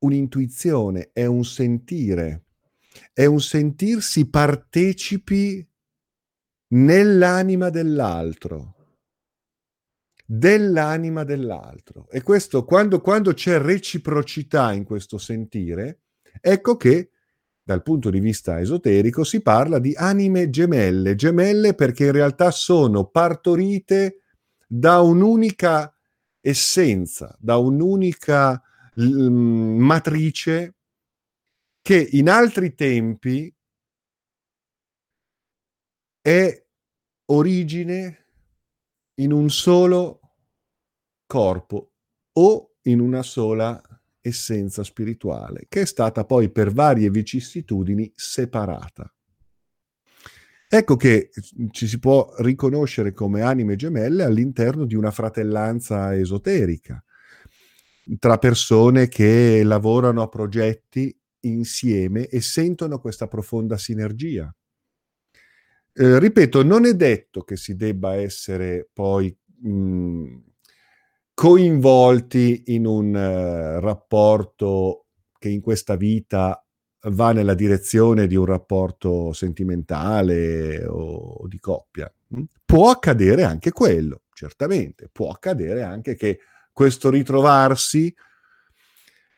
un'intuizione, 0.00 1.08
è 1.14 1.24
un 1.24 1.42
sentire, 1.42 2.48
è 3.14 3.24
un 3.24 3.40
sentirsi 3.40 4.28
partecipi 4.28 5.66
nell'anima 6.74 7.70
dell'altro, 7.70 8.73
dell'anima 10.24 11.24
dell'altro. 11.24 12.08
E 12.10 12.22
questo, 12.22 12.64
quando, 12.64 13.00
quando 13.00 13.34
c'è 13.34 13.58
reciprocità 13.58 14.72
in 14.72 14.84
questo 14.84 15.18
sentire, 15.18 16.00
ecco 16.40 16.76
che 16.76 17.10
dal 17.62 17.82
punto 17.82 18.10
di 18.10 18.20
vista 18.20 18.60
esoterico 18.60 19.24
si 19.24 19.40
parla 19.40 19.78
di 19.78 19.94
anime 19.96 20.50
gemelle, 20.50 21.14
gemelle 21.14 21.74
perché 21.74 22.06
in 22.06 22.12
realtà 22.12 22.50
sono 22.50 23.06
partorite 23.06 24.20
da 24.66 25.00
un'unica 25.00 25.94
essenza, 26.40 27.34
da 27.38 27.56
un'unica 27.56 28.62
l- 28.94 29.28
matrice 29.28 30.74
che 31.80 32.08
in 32.12 32.28
altri 32.28 32.74
tempi 32.74 33.54
è 36.20 36.64
origine 37.26 38.23
in 39.16 39.32
un 39.32 39.50
solo 39.50 40.20
corpo 41.26 41.92
o 42.32 42.74
in 42.82 43.00
una 43.00 43.22
sola 43.22 43.80
essenza 44.20 44.82
spirituale, 44.82 45.66
che 45.68 45.82
è 45.82 45.86
stata 45.86 46.24
poi 46.24 46.50
per 46.50 46.72
varie 46.72 47.10
vicissitudini 47.10 48.10
separata. 48.14 49.12
Ecco 50.68 50.96
che 50.96 51.30
ci 51.70 51.86
si 51.86 51.98
può 51.98 52.34
riconoscere 52.38 53.12
come 53.12 53.42
anime 53.42 53.76
gemelle 53.76 54.24
all'interno 54.24 54.86
di 54.86 54.94
una 54.94 55.10
fratellanza 55.10 56.16
esoterica, 56.16 57.02
tra 58.18 58.38
persone 58.38 59.08
che 59.08 59.62
lavorano 59.62 60.22
a 60.22 60.28
progetti 60.28 61.16
insieme 61.40 62.26
e 62.26 62.40
sentono 62.40 62.98
questa 62.98 63.28
profonda 63.28 63.76
sinergia. 63.76 64.52
Eh, 65.96 66.18
ripeto, 66.18 66.64
non 66.64 66.86
è 66.86 66.94
detto 66.94 67.42
che 67.42 67.56
si 67.56 67.76
debba 67.76 68.16
essere 68.16 68.88
poi 68.92 69.36
mh, 69.60 70.38
coinvolti 71.34 72.64
in 72.66 72.86
un 72.86 73.14
uh, 73.14 73.80
rapporto 73.80 75.06
che 75.38 75.48
in 75.50 75.60
questa 75.60 75.94
vita 75.94 76.64
va 77.10 77.32
nella 77.32 77.54
direzione 77.54 78.26
di 78.26 78.34
un 78.34 78.46
rapporto 78.46 79.32
sentimentale 79.32 80.84
o 80.84 81.46
di 81.46 81.58
coppia. 81.60 82.12
Può 82.64 82.90
accadere 82.90 83.44
anche 83.44 83.70
quello, 83.70 84.22
certamente, 84.32 85.08
può 85.12 85.30
accadere 85.30 85.82
anche 85.82 86.16
che 86.16 86.40
questo 86.72 87.08
ritrovarsi 87.10 88.12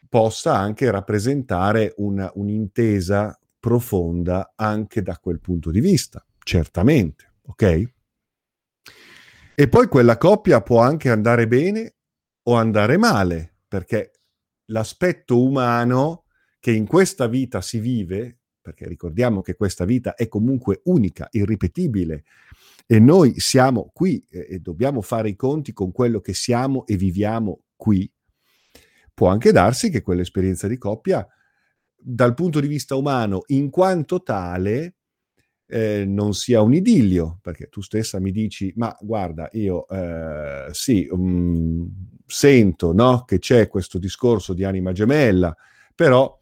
possa 0.08 0.56
anche 0.56 0.90
rappresentare 0.90 1.92
una, 1.98 2.30
un'intesa 2.34 3.38
profonda 3.60 4.52
anche 4.54 5.02
da 5.02 5.18
quel 5.18 5.40
punto 5.40 5.70
di 5.70 5.80
vista, 5.80 6.24
certamente, 6.46 7.32
ok? 7.42 7.92
E 9.56 9.68
poi 9.68 9.88
quella 9.88 10.16
coppia 10.16 10.62
può 10.62 10.80
anche 10.80 11.10
andare 11.10 11.48
bene 11.48 11.96
o 12.44 12.54
andare 12.54 12.96
male, 12.96 13.56
perché 13.66 14.12
l'aspetto 14.66 15.42
umano 15.42 16.26
che 16.60 16.70
in 16.70 16.86
questa 16.86 17.26
vita 17.26 17.60
si 17.60 17.80
vive, 17.80 18.42
perché 18.60 18.86
ricordiamo 18.86 19.40
che 19.40 19.56
questa 19.56 19.84
vita 19.84 20.14
è 20.14 20.28
comunque 20.28 20.82
unica, 20.84 21.26
irripetibile, 21.32 22.22
e 22.86 23.00
noi 23.00 23.40
siamo 23.40 23.90
qui 23.92 24.24
e, 24.30 24.60
dobbiamo 24.60 25.02
fare 25.02 25.28
i 25.30 25.34
conti 25.34 25.72
con 25.72 25.90
quello 25.90 26.20
che 26.20 26.32
siamo 26.32 26.86
e 26.86 26.96
viviamo 26.96 27.62
qui, 27.74 28.08
può 29.12 29.26
anche 29.26 29.50
darsi 29.50 29.90
che 29.90 30.00
quell'esperienza 30.00 30.68
di 30.68 30.78
coppia, 30.78 31.26
dal 31.96 32.34
punto 32.34 32.60
di 32.60 32.68
vista 32.68 32.94
umano, 32.94 33.42
in 33.46 33.68
quanto 33.68 34.22
tale, 34.22 34.95
eh, 35.66 36.04
non 36.06 36.34
sia 36.34 36.60
un 36.60 36.74
idillio, 36.74 37.38
perché 37.42 37.68
tu 37.68 37.80
stessa 37.80 38.20
mi 38.20 38.30
dici, 38.30 38.72
ma 38.76 38.96
guarda, 39.00 39.48
io 39.52 39.86
eh, 39.88 40.68
sì, 40.70 41.08
um, 41.10 41.88
sento 42.26 42.92
no, 42.92 43.24
che 43.24 43.38
c'è 43.38 43.68
questo 43.68 43.98
discorso 43.98 44.52
di 44.52 44.64
anima 44.64 44.92
gemella, 44.92 45.54
però 45.94 46.38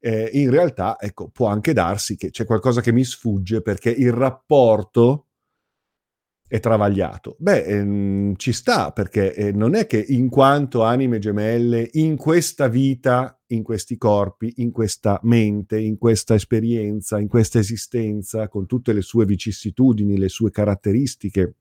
eh, 0.00 0.30
in 0.32 0.50
realtà 0.50 0.96
ecco, 1.00 1.28
può 1.28 1.46
anche 1.46 1.72
darsi 1.72 2.16
che 2.16 2.30
c'è 2.30 2.44
qualcosa 2.44 2.80
che 2.80 2.92
mi 2.92 3.04
sfugge 3.04 3.62
perché 3.62 3.90
il 3.90 4.12
rapporto 4.12 5.25
è 6.48 6.60
travagliato. 6.60 7.36
Beh, 7.38 7.64
ehm, 7.64 8.36
ci 8.36 8.52
sta 8.52 8.92
perché 8.92 9.34
eh, 9.34 9.52
non 9.52 9.74
è 9.74 9.86
che 9.86 9.98
in 9.98 10.28
quanto 10.28 10.84
anime 10.84 11.18
gemelle 11.18 11.88
in 11.94 12.16
questa 12.16 12.68
vita, 12.68 13.40
in 13.48 13.62
questi 13.62 13.96
corpi, 13.96 14.54
in 14.56 14.70
questa 14.70 15.18
mente, 15.24 15.78
in 15.78 15.98
questa 15.98 16.34
esperienza, 16.34 17.18
in 17.18 17.28
questa 17.28 17.58
esistenza, 17.58 18.48
con 18.48 18.66
tutte 18.66 18.92
le 18.92 19.02
sue 19.02 19.24
vicissitudini, 19.24 20.18
le 20.18 20.28
sue 20.28 20.50
caratteristiche, 20.50 21.54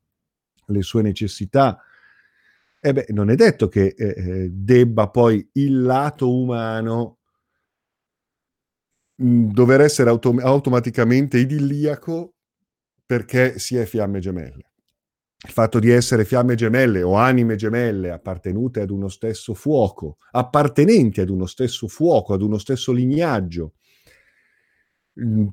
le 0.68 0.82
sue 0.84 1.02
necessità, 1.02 1.80
eh 2.80 2.94
beh, 2.94 3.08
non 3.10 3.32
è 3.32 3.36
detto 3.36 3.68
che 3.68 3.96
eh, 3.98 4.14
eh 4.16 4.50
debba 4.52 5.10
poi 5.10 5.48
il 5.54 5.82
lato 5.82 6.32
umano 6.32 7.18
mm, 9.24 9.50
dover 9.50 9.82
essere 9.82 10.12
autom- 10.12 10.42
automaticamente 10.42 11.40
idilliaco 11.40 12.36
perché 13.04 13.58
si 13.58 13.76
è 13.78 13.86
fiamme 13.86 14.20
gemelle. 14.20 14.74
Il 15.46 15.52
fatto 15.52 15.80
di 15.80 15.92
essere 15.92 16.26
fiamme 16.26 16.56
gemelle 16.56 17.04
o 17.04 17.16
anime 17.16 17.56
gemelle 17.56 18.12
appartenute 18.12 18.82
ad 18.82 18.90
uno 18.90 19.08
stesso 19.08 19.54
fuoco, 19.54 20.18
appartenenti 20.32 21.22
ad 21.22 21.30
uno 21.30 21.46
stesso 21.46 21.88
fuoco, 21.88 22.34
ad 22.34 22.42
uno 22.42 22.58
stesso 22.58 22.92
lignaggio, 22.92 23.74
mm, 25.24 25.48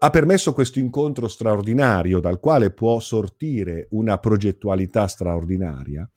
ha 0.00 0.10
permesso 0.10 0.52
questo 0.52 0.78
incontro 0.78 1.28
straordinario 1.28 2.20
dal 2.20 2.38
quale 2.38 2.72
può 2.72 3.00
sortire 3.00 3.88
una 3.90 4.18
progettualità 4.18 5.06
straordinaria, 5.06 6.08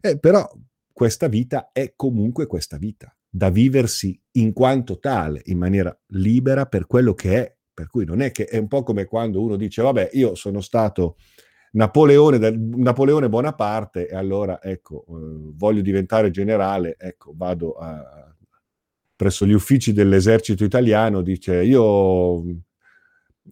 eh, 0.00 0.18
però 0.18 0.48
questa 0.92 1.26
vita 1.26 1.70
è 1.72 1.92
comunque 1.96 2.46
questa 2.46 2.76
vita, 2.76 3.14
da 3.28 3.50
viversi 3.50 4.18
in 4.32 4.52
quanto 4.52 4.98
tale, 4.98 5.42
in 5.46 5.58
maniera 5.58 5.96
libera 6.08 6.66
per 6.66 6.86
quello 6.86 7.14
che 7.14 7.44
è. 7.44 7.56
Per 7.78 7.86
cui 7.86 8.04
non 8.04 8.20
è 8.20 8.32
che 8.32 8.46
è 8.46 8.58
un 8.58 8.66
po' 8.66 8.82
come 8.82 9.04
quando 9.04 9.40
uno 9.40 9.54
dice, 9.54 9.82
vabbè, 9.82 10.10
io 10.14 10.34
sono 10.34 10.60
stato 10.60 11.16
Napoleone, 11.72 12.50
Napoleone 12.50 13.28
Bonaparte 13.28 14.08
e 14.08 14.16
allora 14.16 14.62
ecco, 14.62 15.04
eh, 15.08 15.52
voglio 15.54 15.82
diventare 15.82 16.30
generale, 16.30 16.96
ecco, 16.98 17.32
vado 17.36 17.72
a, 17.74 18.34
presso 19.14 19.44
gli 19.46 19.52
uffici 19.52 19.92
dell'esercito 19.92 20.64
italiano, 20.64 21.22
dice 21.22 21.62
io 21.62 22.42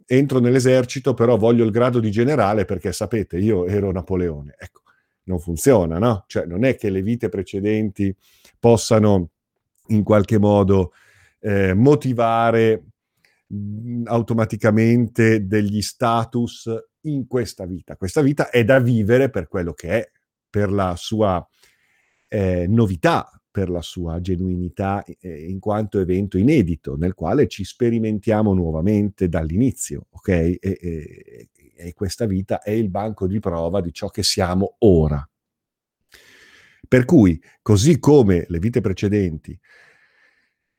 entro 0.06 0.38
nell'esercito 0.38 1.14
però 1.14 1.36
voglio 1.36 1.64
il 1.64 1.70
grado 1.70 1.98
di 1.98 2.10
generale 2.10 2.64
perché 2.64 2.92
sapete 2.92 3.38
io 3.38 3.66
ero 3.66 3.90
Napoleone. 3.90 4.54
Ecco, 4.58 4.82
non 5.24 5.38
funziona, 5.38 5.98
no? 5.98 6.24
Cioè 6.26 6.46
non 6.46 6.64
è 6.64 6.76
che 6.76 6.90
le 6.90 7.02
vite 7.02 7.28
precedenti 7.28 8.14
possano 8.58 9.30
in 9.88 10.02
qualche 10.02 10.38
modo 10.38 10.92
eh, 11.40 11.74
motivare 11.74 12.82
automaticamente 14.04 15.46
degli 15.46 15.80
status 15.80 16.68
in 17.10 17.26
questa 17.26 17.66
vita. 17.66 17.96
Questa 17.96 18.22
vita 18.22 18.50
è 18.50 18.64
da 18.64 18.78
vivere 18.78 19.30
per 19.30 19.48
quello 19.48 19.72
che 19.72 19.88
è, 19.88 20.10
per 20.48 20.70
la 20.70 20.94
sua 20.96 21.46
eh, 22.28 22.66
novità, 22.68 23.30
per 23.50 23.70
la 23.70 23.82
sua 23.82 24.20
genuinità 24.20 25.04
eh, 25.04 25.46
in 25.48 25.58
quanto 25.58 25.98
evento 25.98 26.38
inedito, 26.38 26.96
nel 26.96 27.14
quale 27.14 27.48
ci 27.48 27.64
sperimentiamo 27.64 28.52
nuovamente 28.52 29.28
dall'inizio, 29.28 30.06
ok? 30.10 30.28
E, 30.28 30.58
e, 30.60 31.48
e 31.74 31.92
questa 31.94 32.26
vita 32.26 32.62
è 32.62 32.70
il 32.70 32.88
banco 32.88 33.26
di 33.26 33.38
prova 33.38 33.80
di 33.80 33.92
ciò 33.92 34.08
che 34.08 34.22
siamo 34.22 34.76
ora. 34.80 35.26
Per 36.88 37.04
cui, 37.04 37.40
così 37.62 37.98
come 37.98 38.44
le 38.48 38.58
vite 38.58 38.80
precedenti, 38.80 39.58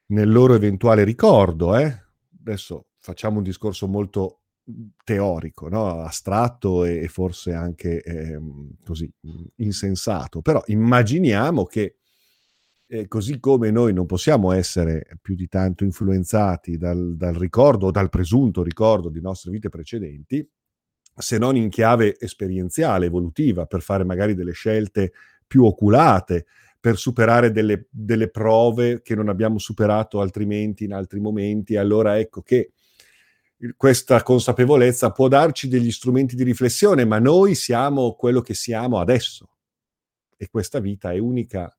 nel 0.08 0.32
loro 0.32 0.54
eventuale 0.54 1.04
ricordo, 1.04 1.76
eh, 1.76 2.02
adesso 2.40 2.88
facciamo 3.00 3.38
un 3.38 3.44
discorso 3.44 3.88
molto 3.88 4.42
teorico, 5.04 5.70
no? 5.70 6.02
astratto 6.02 6.84
e, 6.84 7.08
forse 7.08 7.54
anche 7.54 8.02
eh, 8.02 8.40
così 8.84 9.10
insensato, 9.58 10.42
però 10.42 10.62
immaginiamo 10.66 11.64
che 11.66 11.96
eh, 12.90 13.08
così 13.08 13.40
come 13.40 13.70
noi 13.70 13.94
non 13.94 14.06
possiamo 14.06 14.52
essere 14.52 15.08
più 15.22 15.36
di 15.36 15.48
tanto 15.48 15.84
influenzati 15.84 16.78
dal, 16.78 17.16
dal 17.16 17.34
ricordo 17.34 17.88
o 17.88 17.92
dal 17.92 18.10
presunto 18.10 18.64
ricordo 18.64 19.10
di 19.10 19.22
nostre 19.22 19.52
vite 19.52 19.70
precedenti, 19.70 20.48
se 21.14 21.38
non 21.38 21.56
in 21.56 21.70
chiave 21.70 22.18
esperienziale, 22.20 23.08
evolutiva, 23.08 23.66
per 23.66 23.82
fare 23.82 24.04
magari 24.04 24.36
delle 24.36 24.52
scelte 24.52 25.12
più 25.46 25.66
oculate, 25.66 26.46
per 26.80 26.98
superare 26.98 27.52
delle, 27.52 27.88
delle 27.90 28.30
prove 28.30 29.02
che 29.02 29.16
non 29.16 29.28
abbiamo 29.28 29.58
superato 29.58 30.22
altrimenti 30.22 30.84
in 30.84 30.94
altri 30.94 31.20
momenti. 31.20 31.76
Allora 31.76 32.20
ecco 32.20 32.42
che 32.42 32.72
questa 33.76 34.22
consapevolezza 34.22 35.12
può 35.12 35.28
darci 35.28 35.68
degli 35.68 35.92
strumenti 35.92 36.36
di 36.36 36.44
riflessione, 36.44 37.06
ma 37.06 37.20
noi 37.20 37.56
siamo 37.56 38.14
quello 38.16 38.42
che 38.42 38.54
siamo 38.54 39.00
adesso. 39.00 39.50
E 40.38 40.50
questa 40.50 40.80
vita 40.80 41.12
è 41.12 41.18
unica 41.18 41.76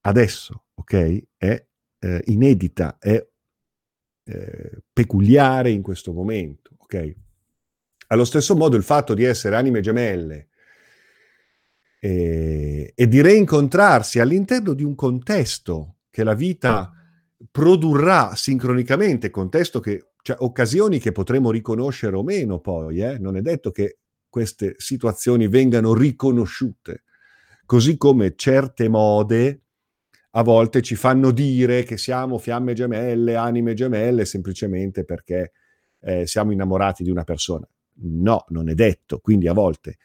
adesso, 0.00 0.64
ok? 0.74 1.22
È 1.36 1.66
eh, 1.98 2.22
inedita, 2.26 2.98
è 2.98 3.24
eh, 4.24 4.82
peculiare 4.92 5.70
in 5.70 5.82
questo 5.82 6.12
momento, 6.12 6.70
ok? 6.78 7.14
Allo 8.08 8.24
stesso 8.24 8.56
modo 8.56 8.76
il 8.76 8.82
fatto 8.82 9.14
di 9.14 9.24
essere 9.24 9.56
anime 9.56 9.80
gemelle 9.80 10.48
eh, 12.00 12.92
e 12.94 13.08
di 13.08 13.20
reincontrarsi 13.20 14.18
all'interno 14.18 14.74
di 14.74 14.82
un 14.82 14.96
contesto 14.96 15.98
che 16.10 16.24
la 16.24 16.34
vita 16.34 16.92
produrrà 17.50 18.34
sincronicamente, 18.34 19.30
contesto 19.30 19.80
che 19.80 20.11
cioè 20.22 20.36
occasioni 20.38 20.98
che 21.00 21.12
potremo 21.12 21.50
riconoscere 21.50 22.16
o 22.16 22.22
meno 22.22 22.60
poi, 22.60 23.00
eh? 23.00 23.18
non 23.18 23.36
è 23.36 23.40
detto 23.40 23.70
che 23.70 23.98
queste 24.28 24.74
situazioni 24.78 25.48
vengano 25.48 25.92
riconosciute, 25.92 27.02
così 27.66 27.96
come 27.96 28.34
certe 28.36 28.88
mode 28.88 29.60
a 30.30 30.42
volte 30.42 30.80
ci 30.80 30.94
fanno 30.94 31.30
dire 31.32 31.82
che 31.82 31.98
siamo 31.98 32.38
fiamme 32.38 32.72
gemelle, 32.72 33.34
anime 33.34 33.74
gemelle, 33.74 34.24
semplicemente 34.24 35.04
perché 35.04 35.52
eh, 36.00 36.26
siamo 36.26 36.52
innamorati 36.52 37.02
di 37.02 37.10
una 37.10 37.24
persona. 37.24 37.68
No, 38.04 38.44
non 38.48 38.70
è 38.70 38.74
detto, 38.74 39.18
quindi 39.18 39.48
a 39.48 39.52
volte 39.52 39.98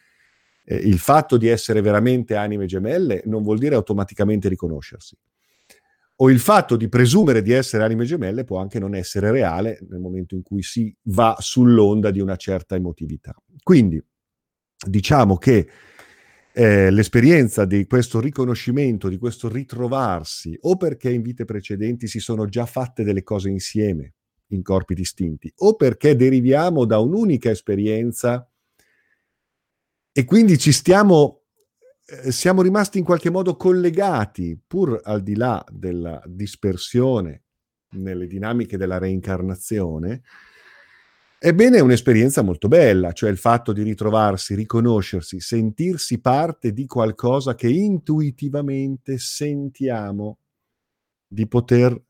eh, 0.65 0.75
il 0.75 0.99
fatto 0.99 1.37
di 1.37 1.47
essere 1.47 1.79
veramente 1.79 2.35
anime 2.35 2.65
gemelle 2.65 3.21
non 3.25 3.43
vuol 3.43 3.59
dire 3.59 3.75
automaticamente 3.75 4.49
riconoscersi 4.49 5.17
o 6.19 6.29
il 6.29 6.39
fatto 6.39 6.75
di 6.77 6.89
presumere 6.89 7.41
di 7.41 7.51
essere 7.51 7.83
anime 7.83 8.05
gemelle 8.05 8.43
può 8.43 8.59
anche 8.59 8.79
non 8.79 8.95
essere 8.95 9.31
reale 9.31 9.79
nel 9.89 9.99
momento 9.99 10.35
in 10.35 10.41
cui 10.41 10.63
si 10.63 10.95
va 11.03 11.35
sull'onda 11.37 12.09
di 12.09 12.19
una 12.19 12.35
certa 12.35 12.75
emotività. 12.75 13.35
Quindi 13.61 14.03
diciamo 14.87 15.37
che 15.37 15.67
eh, 16.53 16.89
l'esperienza 16.89 17.65
di 17.65 17.85
questo 17.85 18.19
riconoscimento, 18.19 19.09
di 19.09 19.19
questo 19.19 19.47
ritrovarsi, 19.47 20.57
o 20.61 20.75
perché 20.75 21.11
in 21.11 21.21
vite 21.21 21.45
precedenti 21.45 22.07
si 22.07 22.19
sono 22.19 22.47
già 22.47 22.65
fatte 22.65 23.03
delle 23.03 23.21
cose 23.21 23.49
insieme 23.49 24.13
in 24.51 24.63
corpi 24.63 24.95
distinti, 24.95 25.51
o 25.57 25.75
perché 25.75 26.15
deriviamo 26.15 26.85
da 26.85 26.97
un'unica 26.97 27.51
esperienza 27.51 28.49
e 30.11 30.25
quindi 30.25 30.57
ci 30.57 30.71
stiamo 30.71 31.43
siamo 32.29 32.61
rimasti 32.61 32.99
in 32.99 33.03
qualche 33.03 33.29
modo 33.29 33.57
collegati, 33.57 34.57
pur 34.65 34.99
al 35.03 35.21
di 35.21 35.35
là 35.35 35.63
della 35.69 36.21
dispersione 36.25 37.43
nelle 37.91 38.27
dinamiche 38.27 38.77
della 38.77 38.97
reincarnazione, 38.97 40.21
ebbene 41.39 41.77
è 41.77 41.81
un'esperienza 41.81 42.41
molto 42.41 42.69
bella, 42.69 43.11
cioè 43.11 43.29
il 43.29 43.37
fatto 43.37 43.73
di 43.73 43.83
ritrovarsi, 43.83 44.55
riconoscersi, 44.55 45.39
sentirsi 45.41 46.19
parte 46.21 46.71
di 46.71 46.85
qualcosa 46.85 47.55
che 47.55 47.67
intuitivamente 47.67 49.17
sentiamo 49.17 50.39
di 51.27 51.45
poter 51.47 52.01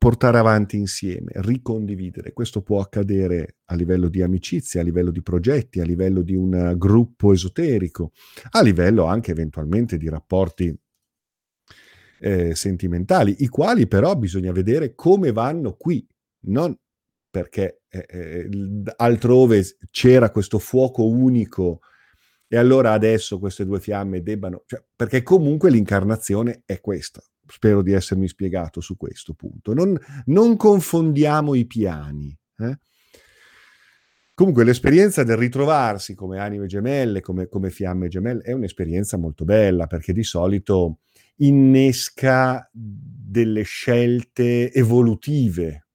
portare 0.00 0.38
avanti 0.38 0.78
insieme, 0.78 1.30
ricondividere. 1.34 2.32
Questo 2.32 2.62
può 2.62 2.80
accadere 2.80 3.56
a 3.66 3.74
livello 3.74 4.08
di 4.08 4.22
amicizia, 4.22 4.80
a 4.80 4.84
livello 4.84 5.10
di 5.10 5.20
progetti, 5.20 5.78
a 5.78 5.84
livello 5.84 6.22
di 6.22 6.34
un 6.34 6.72
gruppo 6.78 7.34
esoterico, 7.34 8.12
a 8.52 8.62
livello 8.62 9.04
anche 9.04 9.32
eventualmente 9.32 9.98
di 9.98 10.08
rapporti 10.08 10.74
eh, 12.18 12.54
sentimentali, 12.54 13.36
i 13.40 13.48
quali 13.48 13.86
però 13.86 14.16
bisogna 14.16 14.52
vedere 14.52 14.94
come 14.94 15.32
vanno 15.32 15.74
qui, 15.74 16.08
non 16.46 16.74
perché 17.28 17.82
eh, 17.90 18.06
eh 18.08 18.48
altrove 18.96 19.62
c'era 19.90 20.30
questo 20.30 20.58
fuoco 20.58 21.06
unico 21.06 21.80
e 22.48 22.56
allora 22.56 22.92
adesso 22.92 23.38
queste 23.38 23.66
due 23.66 23.80
fiamme 23.80 24.22
debbano, 24.22 24.62
cioè, 24.64 24.82
perché 24.96 25.22
comunque 25.22 25.70
l'incarnazione 25.70 26.62
è 26.64 26.80
questa, 26.80 27.22
spero 27.50 27.82
di 27.82 27.92
essermi 27.92 28.28
spiegato 28.28 28.80
su 28.80 28.96
questo 28.96 29.34
punto. 29.34 29.74
Non, 29.74 29.98
non 30.26 30.56
confondiamo 30.56 31.54
i 31.54 31.66
piani. 31.66 32.36
Eh? 32.58 32.78
Comunque 34.40 34.64
l'esperienza 34.64 35.22
del 35.22 35.36
ritrovarsi 35.36 36.14
come 36.14 36.38
anime 36.38 36.66
gemelle, 36.66 37.20
come, 37.20 37.48
come, 37.48 37.68
fiamme 37.68 38.08
gemelle, 38.08 38.40
è 38.40 38.52
un'esperienza 38.52 39.18
molto 39.18 39.44
bella 39.44 39.86
perché 39.86 40.14
di 40.14 40.22
solito 40.22 41.00
innesca 41.36 42.66
delle 42.72 43.62
scelte 43.62 44.72
evolutive, 44.72 45.88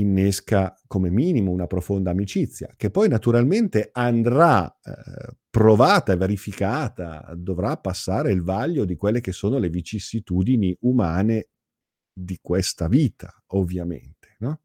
innesca 0.00 0.74
come 0.86 1.10
minimo 1.10 1.50
una 1.50 1.66
profonda 1.66 2.10
amicizia, 2.10 2.72
che 2.76 2.90
poi 2.90 3.08
naturalmente 3.08 3.90
andrà 3.92 4.66
eh, 4.82 5.36
provata 5.48 6.12
e 6.12 6.16
verificata, 6.16 7.32
dovrà 7.36 7.76
passare 7.76 8.32
il 8.32 8.42
vaglio 8.42 8.84
di 8.84 8.96
quelle 8.96 9.20
che 9.20 9.32
sono 9.32 9.58
le 9.58 9.68
vicissitudini 9.68 10.76
umane 10.80 11.48
di 12.12 12.38
questa 12.40 12.88
vita, 12.88 13.32
ovviamente. 13.48 14.36
No? 14.38 14.60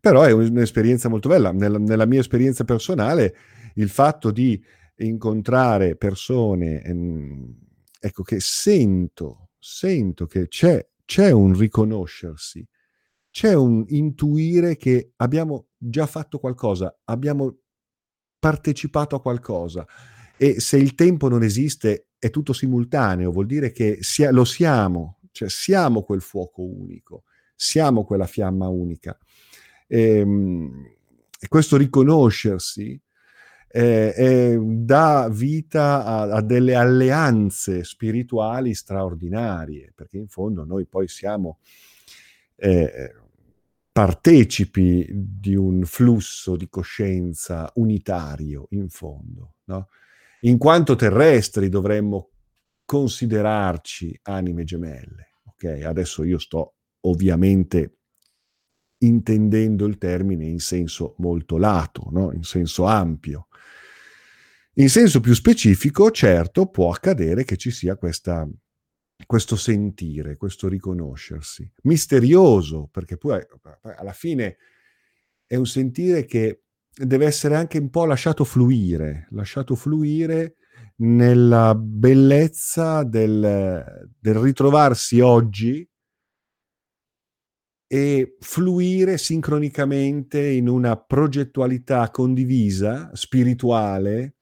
Però 0.00 0.22
è 0.22 0.32
un'esperienza 0.32 1.08
molto 1.08 1.28
bella. 1.28 1.52
Nella, 1.52 1.78
nella, 1.78 2.06
mia 2.06 2.20
esperienza 2.20 2.64
personale, 2.64 3.34
il 3.74 3.88
fatto 3.88 4.30
di 4.30 4.62
incontrare 4.96 5.96
persone, 5.96 6.82
ehm, 6.82 7.56
ecco 7.98 8.22
che 8.22 8.38
sento, 8.40 9.50
sento 9.58 10.26
che 10.26 10.48
c'è, 10.48 10.86
c'è 11.04 11.30
un 11.30 11.56
riconoscersi, 11.56 12.66
c'è 13.32 13.54
un 13.54 13.82
intuire 13.88 14.76
che 14.76 15.14
abbiamo 15.16 15.68
già 15.78 16.06
fatto 16.06 16.38
qualcosa, 16.38 16.94
abbiamo 17.04 17.56
partecipato 18.38 19.16
a 19.16 19.22
qualcosa. 19.22 19.86
E 20.36 20.60
se 20.60 20.76
il 20.76 20.94
tempo 20.94 21.28
non 21.28 21.42
esiste, 21.42 22.08
è 22.18 22.28
tutto 22.28 22.52
simultaneo, 22.52 23.32
vuol 23.32 23.46
dire 23.46 23.72
che 23.72 23.98
sia, 24.00 24.30
lo 24.30 24.44
siamo, 24.44 25.20
cioè 25.32 25.48
siamo 25.48 26.02
quel 26.02 26.20
fuoco 26.20 26.62
unico, 26.62 27.24
siamo 27.56 28.04
quella 28.04 28.26
fiamma 28.26 28.68
unica. 28.68 29.16
E, 29.86 30.18
ehm, 30.18 30.90
e 31.40 31.48
questo 31.48 31.78
riconoscersi 31.78 33.00
eh, 33.68 34.14
eh, 34.14 34.58
dà 34.60 35.30
vita 35.30 36.04
a, 36.04 36.22
a, 36.34 36.42
delle 36.42 36.74
alleanze 36.74 37.82
spirituali 37.82 38.74
straordinarie, 38.74 39.92
perché 39.94 40.18
in 40.18 40.28
fondo 40.28 40.64
noi 40.64 40.86
poi 40.86 41.08
siamo 41.08 41.60
eh, 42.56 43.12
partecipi 43.92 45.06
di 45.12 45.54
un 45.54 45.84
flusso 45.84 46.56
di 46.56 46.68
coscienza 46.70 47.70
unitario, 47.74 48.66
in 48.70 48.88
fondo. 48.88 49.56
No? 49.64 49.88
In 50.40 50.56
quanto 50.56 50.96
terrestri 50.96 51.68
dovremmo 51.68 52.30
considerarci 52.84 54.18
anime 54.22 54.64
gemelle. 54.64 55.34
Okay? 55.44 55.82
Adesso 55.82 56.24
io 56.24 56.38
sto 56.38 56.74
ovviamente 57.00 57.98
intendendo 58.98 59.84
il 59.84 59.98
termine 59.98 60.46
in 60.46 60.60
senso 60.60 61.14
molto 61.18 61.58
lato, 61.58 62.08
no? 62.10 62.32
in 62.32 62.42
senso 62.44 62.84
ampio. 62.84 63.48
In 64.76 64.88
senso 64.88 65.20
più 65.20 65.34
specifico, 65.34 66.10
certo, 66.10 66.66
può 66.66 66.90
accadere 66.90 67.44
che 67.44 67.58
ci 67.58 67.70
sia 67.70 67.96
questa, 67.96 68.48
questo 69.26 69.56
sentire, 69.56 70.36
questo 70.36 70.68
riconoscersi. 70.68 71.70
Misterioso, 71.82 72.88
perché 72.90 73.16
poi 73.16 73.40
alla 73.96 74.12
fine 74.12 74.56
è 75.46 75.56
un 75.56 75.66
sentire 75.66 76.24
che 76.24 76.62
deve 76.94 77.26
essere 77.26 77.56
anche 77.56 77.78
un 77.78 77.90
po' 77.90 78.04
lasciato 78.04 78.44
fluire, 78.44 79.26
lasciato 79.30 79.74
fluire 79.74 80.56
nella 80.96 81.74
bellezza 81.74 83.02
del, 83.02 84.10
del 84.18 84.34
ritrovarsi 84.34 85.20
oggi 85.20 85.86
e 87.86 88.36
fluire 88.40 89.18
sincronicamente 89.18 90.42
in 90.42 90.68
una 90.68 90.96
progettualità 90.96 92.10
condivisa, 92.10 93.10
spirituale, 93.14 94.36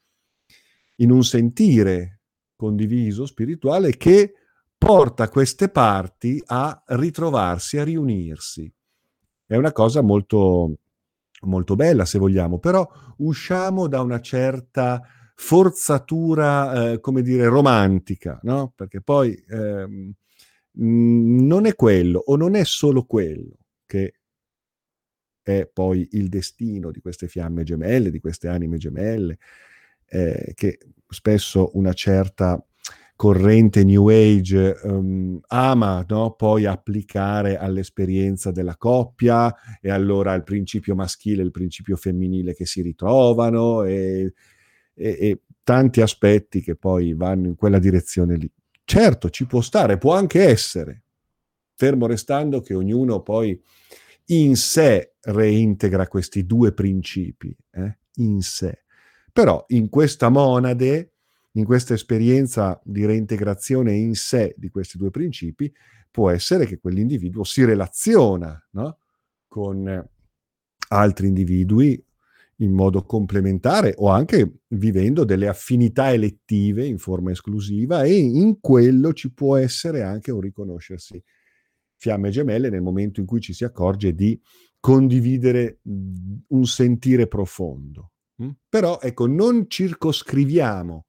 in 0.96 1.10
un 1.10 1.24
sentire 1.24 2.20
condiviso, 2.54 3.26
spirituale, 3.26 3.96
che 3.96 4.34
porta 4.80 5.28
queste 5.28 5.68
parti 5.68 6.42
a 6.46 6.82
ritrovarsi, 6.86 7.76
a 7.76 7.84
riunirsi. 7.84 8.72
È 9.44 9.54
una 9.56 9.72
cosa 9.72 10.00
molto, 10.00 10.78
molto 11.42 11.76
bella, 11.76 12.06
se 12.06 12.18
vogliamo, 12.18 12.58
però 12.58 12.88
usciamo 13.18 13.88
da 13.88 14.00
una 14.00 14.20
certa 14.20 15.02
forzatura, 15.34 16.92
eh, 16.92 17.00
come 17.00 17.20
dire, 17.20 17.46
romantica, 17.46 18.40
no? 18.42 18.72
Perché 18.74 19.02
poi... 19.02 19.34
Ehm, 19.48 20.14
non 20.72 21.66
è 21.66 21.74
quello 21.74 22.22
o 22.24 22.36
non 22.36 22.54
è 22.54 22.64
solo 22.64 23.04
quello 23.04 23.56
che 23.86 24.14
è 25.42 25.66
poi 25.66 26.08
il 26.12 26.28
destino 26.28 26.90
di 26.90 27.00
queste 27.00 27.26
fiamme 27.26 27.64
gemelle, 27.64 28.10
di 28.10 28.20
queste 28.20 28.46
anime 28.48 28.76
gemelle, 28.76 29.38
eh, 30.06 30.52
che 30.54 30.78
spesso 31.08 31.70
una 31.74 31.92
certa 31.92 32.62
corrente 33.20 33.84
New 33.84 34.08
Age 34.08 34.80
um, 34.82 35.38
ama 35.48 36.06
no? 36.08 36.32
poi 36.32 36.64
applicare 36.64 37.58
all'esperienza 37.58 38.50
della 38.50 38.78
coppia 38.78 39.54
e 39.78 39.90
allora 39.90 40.32
il 40.32 40.42
principio 40.42 40.94
maschile 40.94 41.42
e 41.42 41.44
il 41.44 41.50
principio 41.50 41.96
femminile 41.96 42.54
che 42.54 42.64
si 42.64 42.80
ritrovano 42.80 43.82
e, 43.82 44.32
e, 44.94 45.18
e 45.20 45.42
tanti 45.62 46.00
aspetti 46.00 46.62
che 46.62 46.76
poi 46.76 47.12
vanno 47.12 47.48
in 47.48 47.56
quella 47.56 47.78
direzione 47.78 48.36
lì. 48.36 48.50
Certo, 48.84 49.28
ci 49.28 49.44
può 49.44 49.60
stare, 49.60 49.98
può 49.98 50.14
anche 50.14 50.42
essere, 50.42 51.02
fermo 51.74 52.06
restando 52.06 52.62
che 52.62 52.72
ognuno 52.72 53.20
poi 53.20 53.62
in 54.28 54.56
sé 54.56 55.16
reintegra 55.20 56.08
questi 56.08 56.46
due 56.46 56.72
principi, 56.72 57.54
eh? 57.72 57.98
in 58.14 58.40
sé. 58.40 58.84
Però 59.30 59.62
in 59.68 59.90
questa 59.90 60.30
monade, 60.30 61.16
in 61.52 61.64
questa 61.64 61.94
esperienza 61.94 62.80
di 62.84 63.04
reintegrazione 63.04 63.94
in 63.94 64.14
sé 64.14 64.54
di 64.56 64.68
questi 64.68 64.98
due 64.98 65.10
principi, 65.10 65.72
può 66.10 66.30
essere 66.30 66.66
che 66.66 66.78
quell'individuo 66.78 67.44
si 67.44 67.64
relaziona 67.64 68.60
no? 68.72 68.98
con 69.48 70.08
altri 70.88 71.28
individui 71.28 72.04
in 72.56 72.72
modo 72.72 73.04
complementare 73.04 73.94
o 73.96 74.08
anche 74.08 74.60
vivendo 74.68 75.24
delle 75.24 75.48
affinità 75.48 76.12
elettive 76.12 76.84
in 76.84 76.98
forma 76.98 77.30
esclusiva 77.30 78.02
e 78.02 78.14
in 78.16 78.60
quello 78.60 79.12
ci 79.12 79.32
può 79.32 79.56
essere 79.56 80.02
anche 80.02 80.30
un 80.30 80.40
riconoscersi 80.40 81.22
fiamme 81.96 82.30
gemelle 82.30 82.70
nel 82.70 82.82
momento 82.82 83.20
in 83.20 83.26
cui 83.26 83.40
ci 83.40 83.52
si 83.52 83.64
accorge 83.64 84.14
di 84.14 84.38
condividere 84.78 85.80
un 85.82 86.64
sentire 86.64 87.26
profondo. 87.28 88.12
Però 88.68 88.98
ecco, 89.00 89.26
non 89.26 89.66
circoscriviamo 89.68 91.04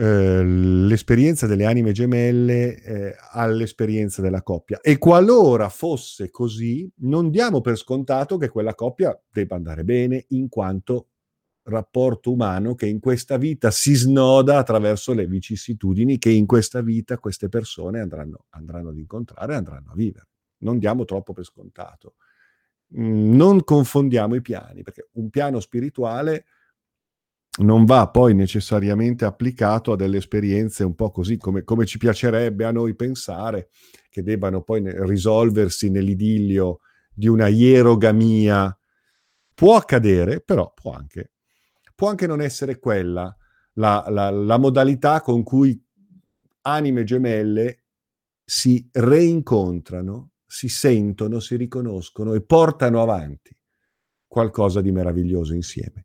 eh, 0.00 0.44
l'esperienza 0.44 1.48
delle 1.48 1.64
anime 1.64 1.90
gemelle 1.90 2.80
eh, 2.82 3.16
all'esperienza 3.32 4.22
della 4.22 4.42
coppia. 4.42 4.78
E 4.80 4.96
qualora 4.96 5.68
fosse 5.68 6.30
così, 6.30 6.88
non 6.98 7.30
diamo 7.30 7.60
per 7.60 7.76
scontato 7.76 8.36
che 8.36 8.48
quella 8.48 8.76
coppia 8.76 9.20
debba 9.28 9.56
andare 9.56 9.82
bene, 9.82 10.26
in 10.28 10.48
quanto 10.48 11.08
rapporto 11.64 12.30
umano 12.30 12.76
che 12.76 12.86
in 12.86 13.00
questa 13.00 13.38
vita 13.38 13.72
si 13.72 13.92
snoda 13.94 14.58
attraverso 14.58 15.12
le 15.14 15.26
vicissitudini 15.26 16.16
che 16.18 16.30
in 16.30 16.46
questa 16.46 16.80
vita 16.80 17.18
queste 17.18 17.48
persone 17.48 17.98
andranno, 17.98 18.46
andranno 18.50 18.90
ad 18.90 18.98
incontrare 18.98 19.52
e 19.52 19.56
andranno 19.56 19.90
a 19.90 19.94
vivere. 19.96 20.28
Non 20.58 20.78
diamo 20.78 21.04
troppo 21.06 21.32
per 21.32 21.44
scontato. 21.44 22.14
Mm, 22.96 23.34
non 23.34 23.64
confondiamo 23.64 24.36
i 24.36 24.42
piani, 24.42 24.82
perché 24.84 25.08
un 25.14 25.28
piano 25.28 25.58
spirituale 25.58 26.44
non 27.58 27.84
va 27.84 28.08
poi 28.08 28.34
necessariamente 28.34 29.24
applicato 29.24 29.92
a 29.92 29.96
delle 29.96 30.18
esperienze 30.18 30.84
un 30.84 30.94
po' 30.94 31.10
così 31.10 31.36
come, 31.36 31.64
come 31.64 31.86
ci 31.86 31.98
piacerebbe 31.98 32.64
a 32.64 32.72
noi 32.72 32.94
pensare, 32.94 33.70
che 34.10 34.22
debbano 34.22 34.62
poi 34.62 34.82
risolversi 35.06 35.90
nell'idillio 35.90 36.80
di 37.12 37.28
una 37.28 37.48
ierogamia. 37.48 38.76
Può 39.54 39.76
accadere, 39.76 40.40
però 40.40 40.72
può 40.72 40.92
anche, 40.92 41.32
può 41.94 42.08
anche 42.08 42.26
non 42.26 42.40
essere 42.40 42.78
quella 42.78 43.34
la, 43.74 44.04
la, 44.08 44.30
la 44.30 44.58
modalità 44.58 45.20
con 45.20 45.42
cui 45.42 45.80
anime 46.62 47.04
gemelle 47.04 47.82
si 48.44 48.88
reincontrano, 48.92 50.30
si 50.46 50.68
sentono, 50.68 51.40
si 51.40 51.56
riconoscono 51.56 52.34
e 52.34 52.42
portano 52.42 53.02
avanti 53.02 53.56
qualcosa 54.26 54.80
di 54.80 54.92
meraviglioso 54.92 55.54
insieme 55.54 56.04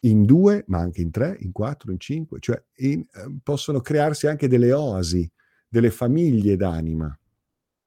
in 0.00 0.24
due, 0.24 0.64
ma 0.68 0.78
anche 0.78 1.02
in 1.02 1.10
tre, 1.10 1.36
in 1.40 1.52
quattro, 1.52 1.90
in 1.92 1.98
cinque, 1.98 2.38
cioè 2.40 2.62
in, 2.76 3.00
eh, 3.00 3.38
possono 3.42 3.80
crearsi 3.80 4.26
anche 4.26 4.48
delle 4.48 4.72
oasi, 4.72 5.30
delle 5.68 5.90
famiglie 5.90 6.56
d'anima 6.56 7.14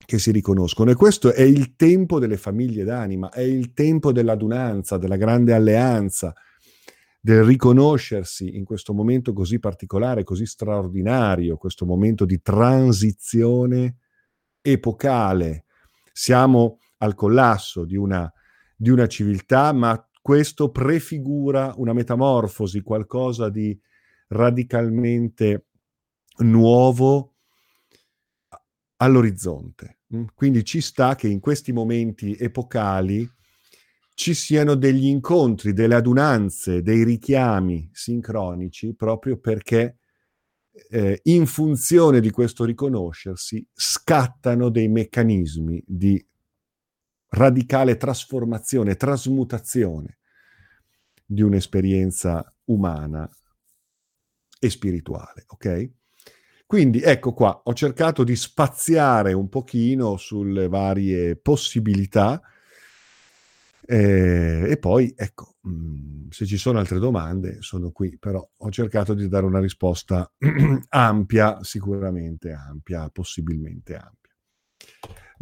che 0.06 0.20
si 0.20 0.32
riconoscono. 0.32 0.92
E 0.92 0.96
questo 0.96 1.34
è 1.34 1.42
il 1.42 1.76
tempo 1.76 2.20
delle 2.20 2.38
famiglie 2.38 2.84
d'anima, 2.84 3.30
è 3.30 3.42
il 3.42 3.74
tempo 3.74 4.12
dell'adunanza, 4.12 4.98
della 4.98 5.16
grande 5.16 5.54
alleanza, 5.54 6.34
del 7.20 7.44
riconoscersi 7.44 8.58
in 8.58 8.66
questo 8.66 8.94
momento 8.94 9.32
così 9.32 9.58
particolare, 9.58 10.24
così 10.24 10.46
straordinario, 10.46 11.56
questo 11.56 11.86
momento 11.86 12.26
di 12.26 12.42
transizione 12.42 13.96
epocale. 14.62 15.66
Siamo 16.12 16.80
al 16.98 17.16
collasso 17.16 17.86
di 17.86 17.96
una, 17.96 18.32
di 18.76 18.90
una 18.90 19.08
civiltà, 19.08 19.72
ma 19.72 20.06
questo 20.24 20.72
prefigura 20.72 21.74
una 21.76 21.92
metamorfosi, 21.92 22.82
qualcosa 22.82 23.50
di 23.50 23.78
radicalmente 24.30 25.66
nuovo 26.38 27.34
all'orizzonte. 28.96 30.00
Mm? 30.16 30.24
Quindi 30.34 30.64
ci 30.64 30.80
sta 30.80 31.16
che 31.16 31.28
in 31.28 31.42
questi 31.42 31.74
momenti 31.74 32.38
epocali 32.38 33.30
ci 34.14 34.34
siano 34.34 34.76
degli 34.76 35.08
incontri, 35.08 35.74
delle 35.74 35.96
adunanze, 35.96 36.82
dei 36.82 37.04
richiami 37.04 37.90
sincronici, 37.92 38.96
proprio 38.96 39.38
perché 39.38 39.98
eh, 40.90 41.20
in 41.24 41.46
funzione 41.48 42.22
di 42.22 42.32
questo 42.32 42.64
riconoscersi 42.64 43.68
scattano 43.74 44.70
dei 44.70 44.88
meccanismi 44.88 45.84
di 45.86 46.26
radicale 47.34 47.98
trasformazione, 47.98 48.96
trasmutazione 48.96 50.18
di 51.26 51.42
un'esperienza 51.42 52.54
umana 52.66 53.28
e 54.60 54.70
spirituale, 54.70 55.44
ok? 55.48 55.90
Quindi 56.66 57.02
ecco 57.02 57.34
qua, 57.34 57.62
ho 57.64 57.74
cercato 57.74 58.24
di 58.24 58.36
spaziare 58.36 59.34
un 59.34 59.50
pochino 59.50 60.18
sulle 60.18 60.68
varie 60.68 61.36
possibilità 61.36 62.42
Eh, 63.86 64.66
e 64.72 64.78
poi, 64.78 65.14
ecco, 65.16 65.56
mm, 65.68 66.30
se 66.30 66.46
ci 66.46 66.58
sono 66.58 66.80
altre 66.80 67.00
domande, 67.00 67.58
sono 67.62 67.92
qui, 67.92 68.18
però 68.18 68.48
ho 68.58 68.70
cercato 68.72 69.14
di 69.14 69.28
dare 69.28 69.46
una 69.46 69.60
risposta 69.60 70.32
ampia, 70.90 71.64
sicuramente 71.64 72.52
ampia, 72.54 73.10
possibilmente 73.10 73.96
ampia. 73.96 74.32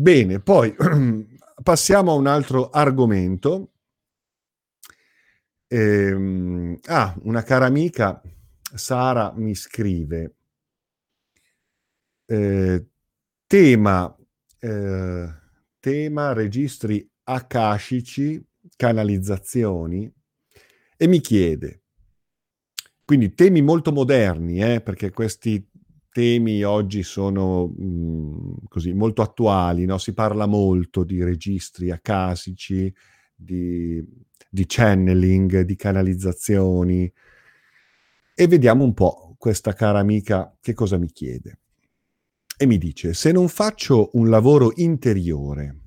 Bene, 0.02 0.40
poi 0.40 0.76
passiamo 1.62 2.10
a 2.10 2.16
un 2.16 2.26
altro 2.26 2.72
argomento. 2.72 3.74
Ehm, 5.68 6.80
ah, 6.88 7.16
una 7.22 7.44
cara 7.44 7.68
amica, 7.68 8.20
Sara, 8.74 9.32
mi 9.36 9.54
scrive. 9.54 10.38
Eh, 12.26 12.88
tema, 13.46 14.18
eh, 14.58 15.30
tema 15.80 16.34
registri 16.34 17.08
akashici, 17.26 18.44
canalizzazioni, 18.76 20.12
e 20.98 21.08
mi 21.08 21.20
chiede, 21.20 21.84
quindi 23.06 23.36
temi 23.36 23.62
molto 23.62 23.92
moderni, 23.92 24.64
eh, 24.64 24.82
perché 24.82 25.12
questi 25.12 25.64
temi 26.12 26.64
oggi 26.64 27.04
sono 27.04 27.68
mh, 27.68 27.84
mm, 27.84 28.54
così 28.68 28.94
molto 28.94 29.22
attuali, 29.22 29.86
no? 29.86 29.98
si 29.98 30.14
parla 30.14 30.46
molto 30.46 31.04
di 31.04 31.24
registri 31.24 31.92
akashici, 31.92 32.94
di, 33.36 34.04
di 34.50 34.66
channeling, 34.68 35.62
di 35.62 35.76
canalizzazioni, 35.76 37.12
e 38.34 38.48
vediamo 38.48 38.84
un 38.84 38.94
po' 38.94 39.36
questa 39.38 39.74
cara 39.74 40.00
amica 40.00 40.56
che 40.60 40.74
cosa 40.74 40.98
mi 40.98 41.12
chiede. 41.12 41.60
E 42.58 42.66
mi 42.66 42.78
dice, 42.78 43.14
se 43.14 43.32
non 43.32 43.48
faccio 43.48 44.12
un 44.14 44.30
lavoro 44.30 44.72
interiore, 44.76 45.80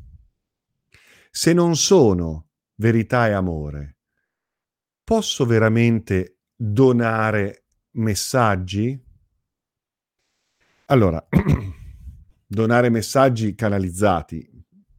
se 1.31 1.53
non 1.53 1.77
sono 1.77 2.49
verità 2.77 3.29
e 3.29 3.33
amore, 3.33 3.97
posso 5.05 5.45
veramente 5.47 6.39
donare 6.57 7.65
messaggi? 7.93 9.04
Allora, 10.87 11.27
donare 12.47 12.91
messaggi 12.91 13.55
canalizzati, 13.55 14.47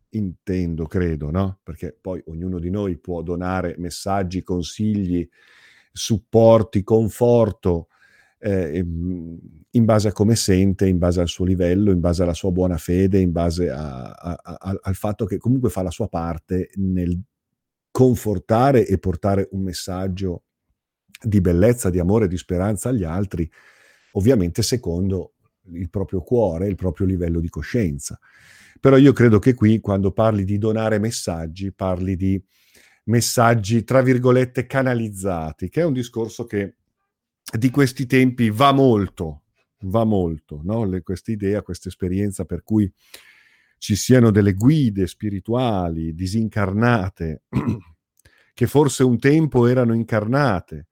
intendo, 0.09 0.87
credo, 0.87 1.29
no? 1.29 1.59
Perché 1.61 1.95
poi 1.99 2.21
ognuno 2.25 2.57
di 2.57 2.71
noi 2.71 2.97
può 2.97 3.21
donare 3.21 3.75
messaggi, 3.77 4.41
consigli, 4.41 5.27
supporti, 5.91 6.83
conforto, 6.83 7.89
eh, 8.39 8.79
in 8.79 9.85
base 9.85 10.07
a 10.07 10.11
come 10.11 10.35
sente, 10.35 10.87
in 10.87 10.97
base 10.97 11.21
al 11.21 11.27
suo 11.27 11.45
livello, 11.45 11.91
in 11.91 11.99
base 11.99 12.23
alla 12.23 12.33
sua 12.33 12.51
buona 12.51 12.77
fede, 12.77 13.19
in 13.19 13.31
base 13.31 13.69
a, 13.69 14.09
a, 14.11 14.39
a, 14.41 14.79
al 14.81 14.95
fatto 14.95 15.25
che 15.25 15.37
comunque 15.37 15.69
fa 15.69 15.83
la 15.83 15.91
sua 15.91 16.07
parte 16.07 16.71
nel 16.75 17.15
confortare 17.91 18.87
e 18.87 18.97
portare 18.97 19.49
un 19.51 19.61
messaggio 19.61 20.45
di 21.21 21.39
bellezza, 21.41 21.91
di 21.91 21.99
amore, 21.99 22.27
di 22.27 22.37
speranza 22.37 22.89
agli 22.89 23.03
altri, 23.03 23.49
ovviamente 24.13 24.63
secondo 24.63 25.34
il 25.73 25.89
proprio 25.89 26.21
cuore, 26.21 26.67
il 26.67 26.75
proprio 26.75 27.05
livello 27.05 27.39
di 27.39 27.49
coscienza. 27.49 28.19
Però 28.79 28.97
io 28.97 29.13
credo 29.13 29.39
che 29.39 29.53
qui, 29.53 29.79
quando 29.79 30.11
parli 30.11 30.43
di 30.43 30.57
donare 30.57 30.99
messaggi, 30.99 31.71
parli 31.71 32.15
di 32.15 32.41
messaggi, 33.05 33.83
tra 33.83 34.01
virgolette, 34.01 34.65
canalizzati, 34.65 35.69
che 35.69 35.81
è 35.81 35.85
un 35.85 35.93
discorso 35.93 36.45
che 36.45 36.75
di 37.57 37.69
questi 37.69 38.05
tempi 38.05 38.49
va 38.49 38.71
molto, 38.71 39.43
va 39.81 40.03
molto, 40.03 40.61
no? 40.63 40.87
questa 41.03 41.31
idea, 41.31 41.61
questa 41.61 41.89
esperienza 41.89 42.45
per 42.45 42.63
cui 42.63 42.91
ci 43.77 43.95
siano 43.95 44.31
delle 44.31 44.53
guide 44.53 45.07
spirituali 45.07 46.13
disincarnate, 46.13 47.43
che 48.53 48.67
forse 48.67 49.03
un 49.03 49.19
tempo 49.19 49.67
erano 49.67 49.93
incarnate, 49.93 50.87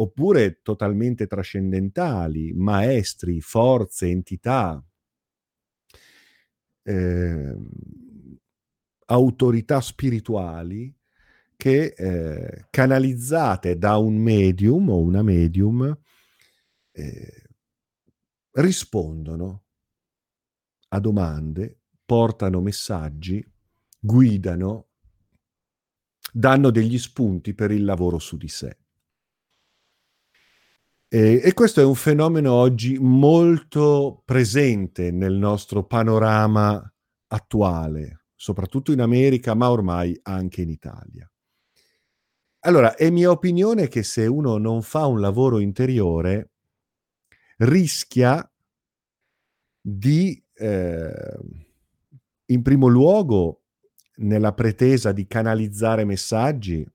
oppure 0.00 0.60
totalmente 0.62 1.26
trascendentali, 1.26 2.52
maestri, 2.52 3.40
forze, 3.40 4.08
entità, 4.08 4.82
eh, 6.82 7.56
autorità 9.06 9.80
spirituali 9.80 10.94
che 11.56 11.94
eh, 11.96 12.66
canalizzate 12.70 13.76
da 13.76 13.96
un 13.96 14.16
medium 14.16 14.88
o 14.88 15.00
una 15.00 15.22
medium 15.22 15.98
eh, 16.92 17.42
rispondono 18.52 19.64
a 20.90 21.00
domande, 21.00 21.80
portano 22.04 22.60
messaggi, 22.60 23.44
guidano, 23.98 24.86
danno 26.32 26.70
degli 26.70 26.98
spunti 26.98 27.52
per 27.54 27.72
il 27.72 27.84
lavoro 27.84 28.20
su 28.20 28.36
di 28.36 28.48
sé. 28.48 28.76
E, 31.10 31.40
e, 31.42 31.54
questo 31.54 31.80
è 31.80 31.84
un 31.84 31.94
fenomeno 31.94 32.52
oggi 32.52 32.98
molto 32.98 34.20
presente 34.26 35.10
nel 35.10 35.32
nostro 35.32 35.84
panorama 35.84 36.82
attuale, 37.28 38.26
soprattutto 38.34 38.92
in 38.92 39.00
America, 39.00 39.54
ma 39.54 39.70
ormai 39.70 40.18
anche 40.24 40.60
in 40.60 40.68
Italia. 40.68 41.30
Allora, 42.60 42.94
è 42.94 43.08
mia 43.08 43.30
opinione 43.30 43.88
che 43.88 44.02
se 44.02 44.26
uno 44.26 44.58
non 44.58 44.82
fa 44.82 45.06
un 45.06 45.18
lavoro 45.18 45.60
interiore, 45.60 46.50
rischia 47.58 48.46
di, 49.80 50.44
eh, 50.52 51.38
in 52.46 52.62
primo 52.62 52.86
luogo, 52.86 53.62
nella 54.16 54.52
pretesa 54.52 55.12
di 55.12 55.26
canalizzare 55.26 56.04
messaggi, 56.04 56.86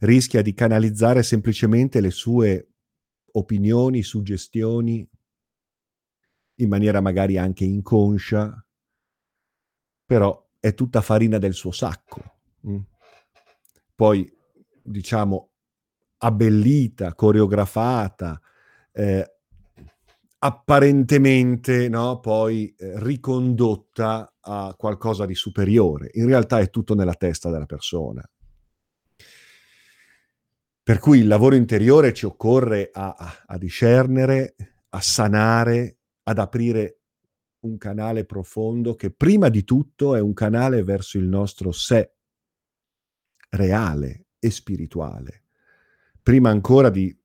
rischia 0.00 0.42
di 0.42 0.54
canalizzare 0.54 1.22
semplicemente 1.22 2.00
le 2.00 2.10
sue 2.10 2.69
opinioni, 3.32 4.02
suggestioni, 4.02 5.08
in 6.56 6.68
maniera 6.68 7.00
magari 7.00 7.38
anche 7.38 7.64
inconscia, 7.64 8.64
però 10.04 10.48
è 10.58 10.74
tutta 10.74 11.00
farina 11.00 11.38
del 11.38 11.54
suo 11.54 11.70
sacco. 11.70 12.22
Mm. 12.66 12.78
Poi, 13.94 14.30
diciamo, 14.82 15.50
abbellita, 16.18 17.14
coreografata, 17.14 18.40
eh, 18.92 19.34
apparentemente 20.38 21.88
no, 21.88 22.20
poi 22.20 22.74
eh, 22.76 23.02
ricondotta 23.02 24.34
a 24.40 24.74
qualcosa 24.76 25.26
di 25.26 25.34
superiore. 25.34 26.10
In 26.14 26.26
realtà 26.26 26.60
è 26.60 26.70
tutto 26.70 26.94
nella 26.94 27.14
testa 27.14 27.50
della 27.50 27.66
persona. 27.66 28.22
Per 30.90 30.98
cui 30.98 31.20
il 31.20 31.28
lavoro 31.28 31.54
interiore 31.54 32.12
ci 32.12 32.26
occorre 32.26 32.90
a, 32.92 33.14
a, 33.16 33.44
a 33.46 33.58
discernere, 33.58 34.56
a 34.88 35.00
sanare, 35.00 35.98
ad 36.24 36.36
aprire 36.40 37.02
un 37.60 37.78
canale 37.78 38.24
profondo 38.24 38.96
che 38.96 39.12
prima 39.12 39.50
di 39.50 39.62
tutto 39.62 40.16
è 40.16 40.20
un 40.20 40.32
canale 40.32 40.82
verso 40.82 41.16
il 41.16 41.28
nostro 41.28 41.70
sé 41.70 42.14
reale 43.50 44.26
e 44.40 44.50
spirituale. 44.50 45.44
Prima 46.20 46.50
ancora 46.50 46.90
di 46.90 47.16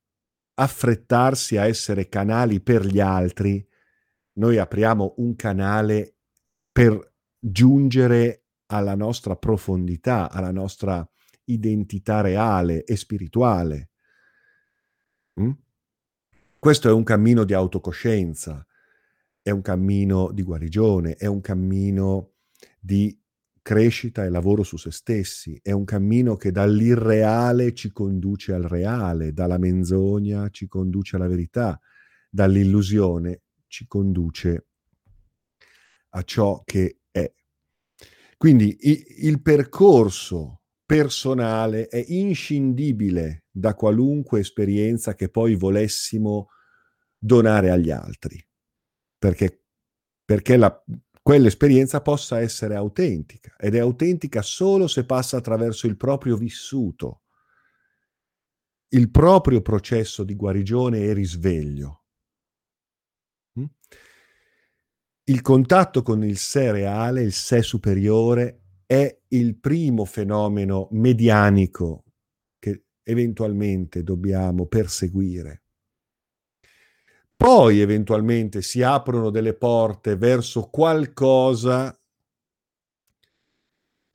affrettarsi 0.54 1.58
a 1.58 1.65
essere 1.65 2.08
canali 2.08 2.62
per 2.62 2.86
gli 2.86 2.99
altri, 2.99 3.67
noi 4.34 4.60
apriamo 4.60 5.15
un 5.17 5.36
canale 5.36 6.17
per 6.71 7.13
giungere 7.39 8.43
alla 8.67 8.93
nostra 8.93 9.36
profondità, 9.36 10.30
alla 10.30 10.51
nostra 10.51 11.04
identità 11.45 12.21
reale 12.21 12.84
e 12.84 12.95
spirituale. 12.95 13.89
Mm? 15.39 15.51
Questo 16.60 16.89
è 16.89 16.91
un 16.91 17.03
cammino 17.03 17.43
di 17.43 17.53
autocoscienza, 17.53 18.65
è 19.41 19.51
un 19.51 19.62
cammino 19.62 20.31
di 20.31 20.41
guarigione, 20.41 21.15
è 21.15 21.27
un 21.27 21.41
cammino 21.41 22.31
di 22.79 23.15
crescita 23.62 24.23
e 24.23 24.29
lavoro 24.29 24.63
su 24.63 24.77
se 24.77 24.91
stessi, 24.91 25.60
è 25.62 25.71
un 25.71 25.86
cammino 25.86 26.36
che 26.36 26.51
dall'irreale 26.51 27.73
ci 27.73 27.91
conduce 27.91 28.53
al 28.53 28.63
reale, 28.63 29.34
dalla 29.34 29.58
menzogna 29.58 30.49
ci 30.49 30.67
conduce 30.67 31.15
alla 31.15 31.27
verità, 31.27 31.79
dall'illusione 32.29 33.41
ci 33.67 33.88
conduce 33.88 34.67
a 36.10 36.21
ciò 36.23 36.62
che 36.63 36.99
è. 37.12 37.31
Quindi 38.38 38.75
i, 38.81 39.27
il 39.27 39.41
percorso 39.41 40.62
personale 40.86 41.88
è 41.88 42.04
inscindibile 42.08 43.45
da 43.50 43.74
qualunque 43.74 44.39
esperienza 44.39 45.15
che 45.15 45.30
poi 45.30 45.56
volessimo 45.56 46.50
donare 47.17 47.71
agli 47.71 47.89
altri, 47.89 48.43
perché, 49.17 49.63
perché 50.24 50.58
la, 50.58 50.84
quell'esperienza 51.21 52.02
possa 52.02 52.39
essere 52.39 52.76
autentica 52.76 53.56
ed 53.58 53.74
è 53.74 53.80
autentica 53.80 54.43
solo 54.43 54.88
se 54.88 55.06
passa 55.06 55.38
attraverso 55.38 55.88
il 55.88 55.98
proprio 55.98 56.38
vissuto, 56.38 57.24
il 58.89 59.10
proprio 59.10 59.62
processo 59.62 60.24
di 60.24 60.36
guarigione 60.36 61.00
e 61.00 61.13
risveglio. 61.13 62.04
Il 65.28 65.41
contatto 65.41 66.04
con 66.04 66.24
il 66.24 66.38
sé 66.38 66.71
reale, 66.71 67.24
il 67.24 67.34
sé 67.34 67.63
superiore, 67.63 68.64
è 68.86 69.17
il 69.30 69.56
primo 69.58 70.06
fenomeno 70.06 70.88
medianico 70.91 72.04
che 72.60 72.84
eventualmente 73.04 74.04
dobbiamo 74.04 74.65
perseguire. 74.65 75.62
Poi 77.36 77.82
eventualmente 77.82 78.62
si 78.62 78.82
aprono 78.82 79.30
delle 79.30 79.54
porte 79.54 80.15
verso 80.15 80.69
qualcosa 80.69 81.98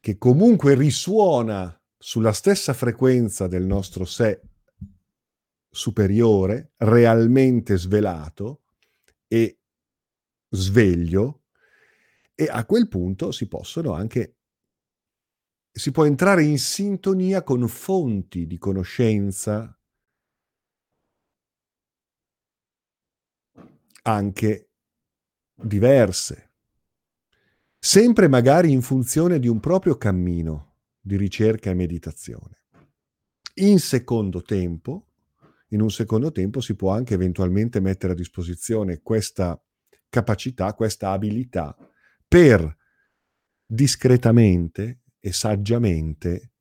che 0.01 0.17
comunque 0.17 0.75
risuona 0.75 1.79
sulla 1.99 2.33
stessa 2.33 2.73
frequenza 2.73 3.47
del 3.47 3.65
nostro 3.65 4.07
sé 4.07 4.41
superiore, 5.69 6.73
realmente 6.79 7.77
svelato 7.77 8.63
e 9.29 9.59
sveglio, 10.49 11.43
e 12.35 12.49
a 12.51 12.65
quel 12.65 12.89
punto 12.89 13.31
si 13.33 13.47
possono 13.47 13.93
anche 13.93 14.37
si 15.73 15.91
può 15.93 16.05
entrare 16.05 16.43
in 16.45 16.59
sintonia 16.59 17.43
con 17.43 17.67
fonti 17.69 18.47
di 18.47 18.59
conoscenza 18.59 19.75
anche 24.03 24.71
diverse, 25.55 26.53
sempre 27.79 28.29
magari 28.29 28.73
in 28.73 28.83
funzione 28.83 29.39
di 29.39 29.49
un 29.49 29.61
proprio 29.61 29.97
cammino 29.97 30.75
di 31.01 31.17
ricerca 31.17 31.71
e 31.71 31.75
meditazione. 31.75 32.63
In 33.55 33.79
secondo 33.79 34.43
tempo, 34.43 35.07
in 35.69 35.81
un 35.81 35.91
secondo 35.91 36.33
tempo 36.33 36.61
si 36.61 36.75
può 36.75 36.93
anche 36.93 37.15
eventualmente 37.15 37.81
mettere 37.81 38.13
a 38.13 38.17
disposizione 38.17 39.01
questa 39.03 39.63
capacità, 40.09 40.75
questa 40.75 41.11
abilità 41.11 41.77
per 42.27 42.77
discretamente 43.65 45.00
e 45.21 45.33
saggiamente 45.33 46.53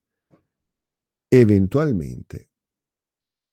eventualmente 1.27 2.49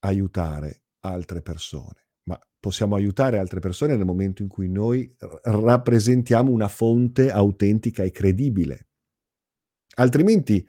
aiutare 0.01 0.83
altre 1.01 1.43
persone. 1.43 2.07
Ma 2.25 2.39
possiamo 2.59 2.97
aiutare 2.97 3.39
altre 3.39 3.61
persone 3.61 3.97
nel 3.97 4.05
momento 4.05 4.43
in 4.43 4.49
cui 4.49 4.69
noi 4.69 5.15
rappresentiamo 5.43 6.51
una 6.51 6.69
fonte 6.69 7.31
autentica 7.31 8.03
e 8.03 8.11
credibile. 8.11 8.89
Altrimenti 9.95 10.67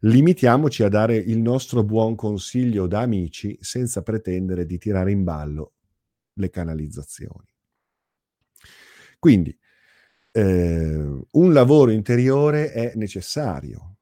limitiamoci 0.00 0.82
a 0.82 0.88
dare 0.88 1.16
il 1.16 1.38
nostro 1.40 1.82
buon 1.84 2.14
consiglio 2.14 2.86
da 2.86 3.00
amici 3.00 3.56
senza 3.60 4.02
pretendere 4.02 4.66
di 4.66 4.78
tirare 4.78 5.10
in 5.10 5.24
ballo 5.24 5.74
le 6.34 6.50
canalizzazioni. 6.50 7.46
Quindi 9.18 9.57
eh, 10.38 11.26
un 11.30 11.52
lavoro 11.52 11.90
interiore 11.90 12.70
è 12.70 12.92
necessario. 12.94 13.96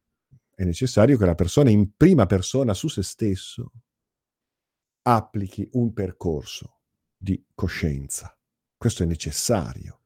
È 0.55 0.65
necessario 0.65 1.17
che 1.17 1.25
la 1.25 1.35
persona 1.35 1.71
in 1.71 1.97
prima 1.97 2.27
persona 2.27 2.75
su 2.75 2.89
se 2.89 3.03
stesso 3.03 3.73
applichi 5.03 5.67
un 5.73 5.93
percorso 5.93 6.81
di 7.17 7.43
coscienza. 7.55 8.37
Questo 8.77 9.03
è 9.03 9.07
necessario 9.07 10.03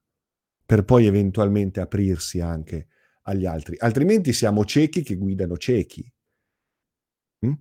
per 0.64 0.84
poi 0.84 1.06
eventualmente 1.06 1.80
aprirsi 1.80 2.40
anche 2.40 2.86
agli 3.22 3.44
altri. 3.44 3.76
Altrimenti 3.78 4.32
siamo 4.32 4.64
ciechi 4.64 5.02
che 5.02 5.16
guidano 5.16 5.56
ciechi. 5.56 6.12
Mm? 7.44 7.52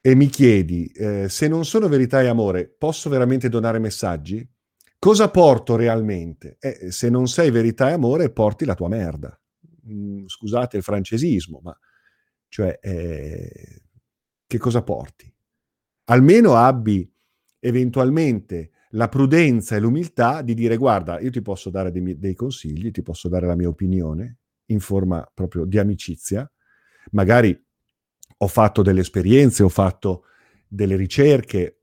E 0.00 0.14
mi 0.14 0.28
chiedi, 0.28 0.86
eh, 0.92 1.28
se 1.28 1.46
non 1.46 1.66
sono 1.66 1.88
verità 1.88 2.22
e 2.22 2.28
amore, 2.28 2.68
posso 2.68 3.10
veramente 3.10 3.50
donare 3.50 3.78
messaggi? 3.78 4.51
Cosa 5.02 5.30
porto 5.30 5.74
realmente? 5.74 6.58
Eh, 6.60 6.92
se 6.92 7.10
non 7.10 7.26
sei 7.26 7.50
verità 7.50 7.88
e 7.88 7.94
amore, 7.94 8.30
porti 8.30 8.64
la 8.64 8.76
tua 8.76 8.86
merda. 8.86 9.36
Mm, 9.90 10.26
scusate 10.26 10.76
il 10.76 10.84
francesismo, 10.84 11.58
ma 11.60 11.76
cioè, 12.46 12.78
eh, 12.80 13.82
che 14.46 14.58
cosa 14.58 14.84
porti? 14.84 15.28
Almeno 16.04 16.54
abbi 16.54 17.12
eventualmente 17.58 18.70
la 18.90 19.08
prudenza 19.08 19.74
e 19.74 19.80
l'umiltà 19.80 20.40
di 20.40 20.54
dire 20.54 20.76
guarda, 20.76 21.18
io 21.18 21.30
ti 21.30 21.42
posso 21.42 21.68
dare 21.68 21.90
dei, 21.90 22.16
dei, 22.16 22.34
consigli, 22.34 22.92
ti 22.92 23.02
posso 23.02 23.28
dare 23.28 23.48
la 23.48 23.56
mia 23.56 23.66
opinione 23.66 24.38
in 24.66 24.78
forma 24.78 25.28
proprio 25.34 25.64
di 25.64 25.80
amicizia. 25.80 26.48
Magari 27.10 27.60
ho 28.36 28.46
fatto 28.46 28.82
delle 28.82 29.00
esperienze, 29.00 29.64
ho 29.64 29.68
fatto 29.68 30.26
delle 30.68 30.94
ricerche, 30.94 31.81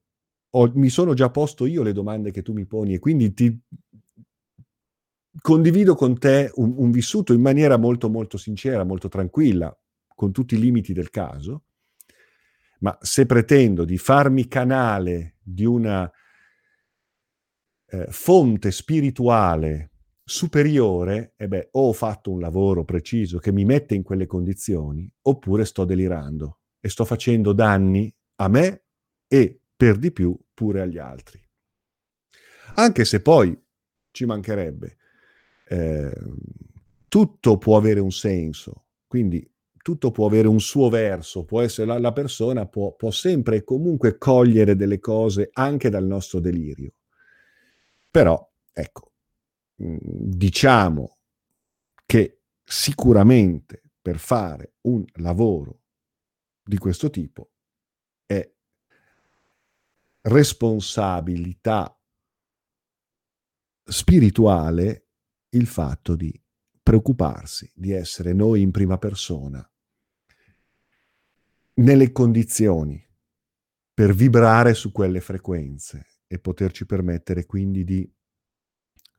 ho, 0.52 0.72
mi 0.76 0.90
sono 0.90 1.14
già 1.14 1.30
posto 1.30 1.66
io 1.66 1.84
le 1.84 1.94
domande 1.94 2.32
che 2.32 2.42
tu 2.42 2.54
mi 2.54 2.66
poni 2.66 2.94
e 2.94 3.00
quindi 3.00 3.34
ti 3.34 3.62
condivido 5.42 5.96
con 5.96 6.18
te 6.18 6.52
un, 6.56 6.74
un 6.76 6.92
vissuto 6.92 7.34
in 7.34 7.42
maniera 7.42 7.78
molto 7.78 8.10
molto 8.10 8.38
sincera, 8.38 8.84
molto 8.84 9.08
tranquilla, 9.08 9.76
con 10.16 10.32
tutti 10.32 10.56
i 10.56 10.60
limiti 10.60 10.92
del 10.92 11.10
caso, 11.10 11.64
ma 12.80 12.98
se 13.02 13.26
pretendo 13.26 13.86
di 13.86 13.98
farmi 13.98 14.48
canale 14.48 15.38
di 15.42 15.66
una 15.66 16.10
eh, 17.86 18.08
fonte 18.10 18.72
spirituale 18.72 19.92
superiore, 20.24 21.34
e 21.38 21.46
eh 21.46 21.48
beh, 21.48 21.70
o 21.72 21.88
ho 21.88 21.94
fatto 21.94 22.32
un 22.32 22.40
lavoro 22.40 22.84
preciso 22.84 23.40
che 23.40 23.52
mi 23.52 23.66
mette 23.66 23.96
in 23.96 24.04
quelle 24.04 24.28
condizioni, 24.28 25.12
oppure 25.24 25.66
sto 25.66 25.86
delirando 25.86 26.60
e 26.80 26.90
sto 26.90 27.04
facendo 27.04 27.52
danni 27.54 28.14
a 28.36 28.48
me 28.48 28.84
e 29.28 29.59
per 29.80 29.98
di 29.98 30.12
più 30.12 30.38
pure 30.54 30.82
agli 30.82 30.98
altri. 30.98 31.42
Anche 32.76 33.06
se 33.06 33.22
poi 33.22 33.58
ci 34.12 34.26
mancherebbe, 34.26 34.98
eh, 35.70 36.14
tutto 37.08 37.58
può 37.58 37.78
avere 37.78 38.02
un 38.02 38.12
senso, 38.12 38.88
quindi 39.08 39.50
tutto 39.82 40.12
può 40.12 40.28
avere 40.28 40.50
un 40.50 40.60
suo 40.60 40.90
verso, 40.90 41.46
può 41.46 41.62
essere 41.62 41.88
la, 41.88 41.98
la 41.98 42.12
persona 42.12 42.68
può, 42.68 42.94
può 42.94 43.10
sempre 43.10 43.56
e 43.56 43.64
comunque 43.64 44.18
cogliere 44.18 44.76
delle 44.76 45.00
cose 45.00 45.50
anche 45.54 45.90
dal 45.90 46.04
nostro 46.06 46.42
delirio. 46.42 46.96
Però, 48.12 48.52
ecco, 48.74 49.14
mm, 49.82 49.98
diciamo 50.02 51.20
che 52.06 52.42
sicuramente 52.66 53.82
per 54.02 54.18
fare 54.18 54.74
un 54.82 55.06
lavoro 55.20 55.84
di 56.62 56.78
questo 56.78 57.10
tipo 57.10 57.52
è 58.26 58.46
responsabilità 60.22 61.98
spirituale 63.84 65.08
il 65.50 65.66
fatto 65.66 66.16
di 66.16 66.32
preoccuparsi 66.82 67.72
di 67.74 67.92
essere 67.92 68.34
noi 68.34 68.62
in 68.62 68.72
prima 68.72 68.98
persona 68.98 69.64
nelle 71.76 72.12
condizioni 72.12 73.02
per 73.94 74.14
vibrare 74.14 74.74
su 74.74 74.92
quelle 74.92 75.22
frequenze 75.22 76.22
e 76.28 76.40
poterci 76.40 76.86
permettere 76.86 77.46
quindi 77.46 77.84
di 77.84 78.12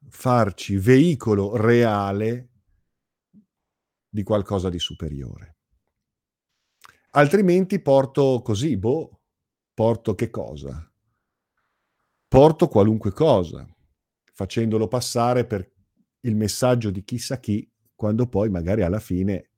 farci 0.09 0.77
veicolo 0.77 1.57
reale 1.57 2.49
di 4.09 4.23
qualcosa 4.23 4.69
di 4.69 4.79
superiore. 4.79 5.57
Altrimenti 7.11 7.81
porto 7.81 8.41
così, 8.43 8.77
boh, 8.77 9.23
porto 9.75 10.15
che 10.15 10.31
cosa? 10.31 10.89
Porto 12.31 12.69
qualunque 12.69 13.11
cosa, 13.11 13.66
facendolo 14.33 14.87
passare 14.87 15.45
per 15.45 15.69
il 16.21 16.37
messaggio 16.37 16.90
di 16.90 17.03
chissà 17.03 17.40
chi, 17.40 17.69
quando 17.97 18.29
poi 18.29 18.49
magari 18.49 18.83
alla 18.83 19.01
fine 19.01 19.51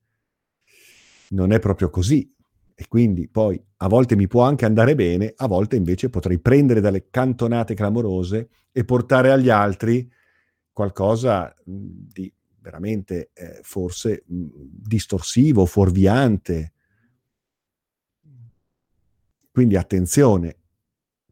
non 1.29 1.53
è 1.53 1.59
proprio 1.59 1.91
così. 1.91 2.35
E 2.75 2.89
quindi 2.89 3.29
poi 3.29 3.63
a 3.77 3.89
volte 3.89 4.17
mi 4.17 4.27
può 4.27 4.45
anche 4.45 4.65
andare 4.65 4.95
bene, 4.95 5.35
a 5.37 5.47
volte 5.47 5.77
invece 5.77 6.09
potrei 6.09 6.41
prendere 6.41 6.81
dalle 6.81 7.11
cantonate 7.11 7.75
clamorose 7.75 8.49
e 8.73 8.85
portare 8.87 9.31
agli 9.31 9.51
altri 9.51 10.11
qualcosa 10.73 11.55
di 11.63 12.33
veramente 12.59 13.33
eh, 13.35 13.61
forse 13.61 14.25
distorsivo, 14.27 15.67
fuorviante. 15.67 16.73
Quindi 19.51 19.77
attenzione, 19.77 20.62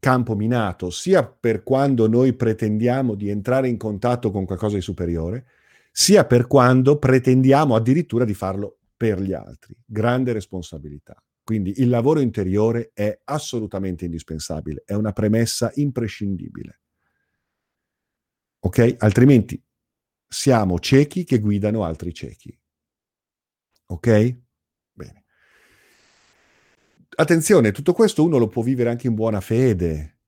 campo 0.00 0.34
minato 0.34 0.90
sia 0.90 1.24
per 1.24 1.62
quando 1.62 2.08
noi 2.08 2.32
pretendiamo 2.32 3.14
di 3.14 3.28
entrare 3.28 3.68
in 3.68 3.76
contatto 3.76 4.30
con 4.32 4.46
qualcosa 4.46 4.74
di 4.74 4.80
superiore, 4.80 5.46
sia 5.92 6.24
per 6.24 6.46
quando 6.46 6.98
pretendiamo 6.98 7.76
addirittura 7.76 8.24
di 8.24 8.34
farlo 8.34 8.78
per 8.96 9.20
gli 9.20 9.32
altri. 9.32 9.76
Grande 9.84 10.32
responsabilità. 10.32 11.22
Quindi 11.42 11.80
il 11.80 11.88
lavoro 11.88 12.20
interiore 12.20 12.90
è 12.94 13.20
assolutamente 13.24 14.04
indispensabile, 14.04 14.82
è 14.84 14.94
una 14.94 15.12
premessa 15.12 15.70
imprescindibile. 15.74 16.80
Ok? 18.60 18.96
Altrimenti 18.98 19.62
siamo 20.26 20.78
ciechi 20.78 21.24
che 21.24 21.40
guidano 21.40 21.84
altri 21.84 22.14
ciechi. 22.14 22.56
Ok? 23.86 24.38
Attenzione, 27.20 27.72
tutto 27.72 27.92
questo 27.92 28.24
uno 28.24 28.38
lo 28.38 28.48
può 28.48 28.62
vivere 28.62 28.90
anche 28.90 29.06
in 29.06 29.14
buona 29.14 29.40
fede. 29.40 30.18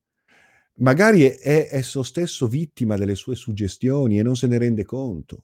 Magari 0.77 1.23
è 1.23 1.69
esso 1.71 2.03
stesso 2.03 2.47
vittima 2.47 2.95
delle 2.95 3.15
sue 3.15 3.35
suggestioni 3.35 4.19
e 4.19 4.23
non 4.23 4.35
se 4.35 4.47
ne 4.47 4.57
rende 4.57 4.85
conto. 4.85 5.41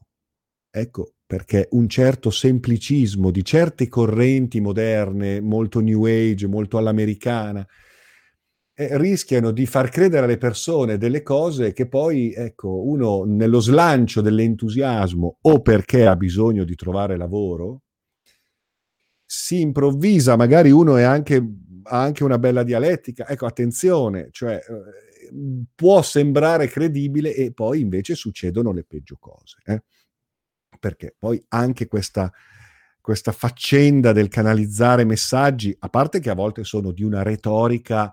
Ecco, 0.72 1.14
perché 1.26 1.68
un 1.72 1.88
certo 1.90 2.30
semplicismo 2.30 3.32
di 3.32 3.44
certe 3.44 3.88
correnti 3.88 4.60
moderne, 4.60 5.42
molto 5.42 5.80
new 5.80 6.06
age, 6.06 6.48
molto 6.48 6.78
all'americana, 6.78 7.66
eh, 8.74 8.98
rischiano 8.98 9.52
di 9.52 9.66
far 9.66 9.90
credere 9.90 10.26
alle 10.26 10.38
persone 10.38 10.98
delle 10.98 11.22
cose 11.22 11.74
che 11.74 11.88
poi, 11.88 12.34
ecco, 12.34 12.88
uno 12.88 13.24
nello 13.26 13.60
slancio 13.60 14.22
dell'entusiasmo 14.22 15.38
o 15.42 15.62
perché 15.62 16.06
ha 16.06 16.16
bisogno 16.16 16.64
di 16.64 16.76
trovare 16.76 17.18
lavoro, 17.18 17.82
si 19.32 19.62
improvvisa, 19.62 20.36
magari 20.36 20.72
uno 20.72 20.96
anche, 20.96 21.36
ha 21.84 22.02
anche 22.02 22.24
una 22.24 22.40
bella 22.40 22.64
dialettica, 22.64 23.28
ecco, 23.28 23.46
attenzione, 23.46 24.30
cioè 24.32 24.56
eh, 24.56 25.68
può 25.76 26.02
sembrare 26.02 26.68
credibile 26.68 27.36
e 27.36 27.54
poi 27.54 27.80
invece 27.80 28.16
succedono 28.16 28.72
le 28.72 28.84
peggio 28.86 29.18
cose. 29.20 29.58
Eh? 29.66 29.84
Perché 30.80 31.14
poi 31.16 31.40
anche 31.50 31.86
questa, 31.86 32.34
questa 33.00 33.32
faccenda 33.32 34.14
del 34.14 34.30
canalizzare 34.30 35.04
messaggi, 35.04 35.76
a 35.78 35.90
parte 35.90 36.20
che 36.20 36.32
a 36.32 36.36
volte 36.36 36.64
sono 36.64 36.92
di 36.92 37.04
una 37.04 37.22
retorica 37.22 38.12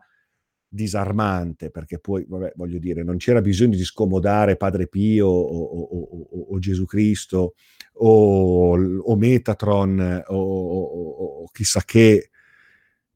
disarmante, 0.68 1.70
perché 1.70 1.98
poi, 1.98 2.26
vabbè, 2.28 2.52
voglio 2.56 2.78
dire, 2.78 3.02
non 3.02 3.16
c'era 3.16 3.40
bisogno 3.40 3.74
di 3.74 3.84
scomodare 3.84 4.56
Padre 4.56 4.86
Pio 4.86 5.28
o, 5.28 5.62
o, 5.62 6.08
o, 6.30 6.35
o 6.56 6.58
Gesù 6.58 6.84
Cristo 6.84 7.54
o, 7.98 8.76
o 8.76 9.16
Metatron 9.16 10.24
o, 10.26 11.44
chissà 11.52 11.82
che 11.84 12.30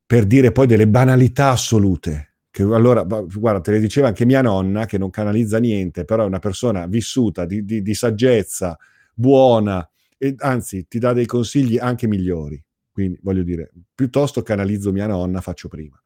per 0.07 0.25
dire 0.27 0.51
poi 0.53 0.67
delle 0.67 0.89
banalità 0.89 1.51
assolute. 1.51 2.27
Che 2.51 2.63
allora, 2.63 3.05
guarda, 3.05 3.61
te 3.61 3.71
le 3.71 3.79
diceva 3.79 4.09
anche 4.09 4.25
mia 4.25 4.43
nonna, 4.43 4.85
che 4.85 4.99
non 4.99 5.11
canalizza 5.11 5.59
niente, 5.59 6.05
però 6.05 6.25
è 6.25 6.27
una 6.27 6.41
persona 6.41 6.87
vissuta, 6.87 7.45
di, 7.45 7.65
di, 7.65 7.81
di 7.81 7.95
saggezza, 7.95 8.77
buona, 9.15 9.89
e 10.19 10.35
anzi 10.39 10.89
ti 10.89 10.99
dà 10.99 11.13
dei 11.13 11.27
consigli 11.27 11.79
anche 11.79 12.09
migliori. 12.09 12.61
Quindi 12.91 13.21
voglio 13.23 13.45
dire, 13.45 13.71
piuttosto 13.95 14.43
canalizzo 14.43 14.91
mia 14.91 15.07
nonna, 15.07 15.41
faccio 15.41 15.69
prima. 15.69 16.01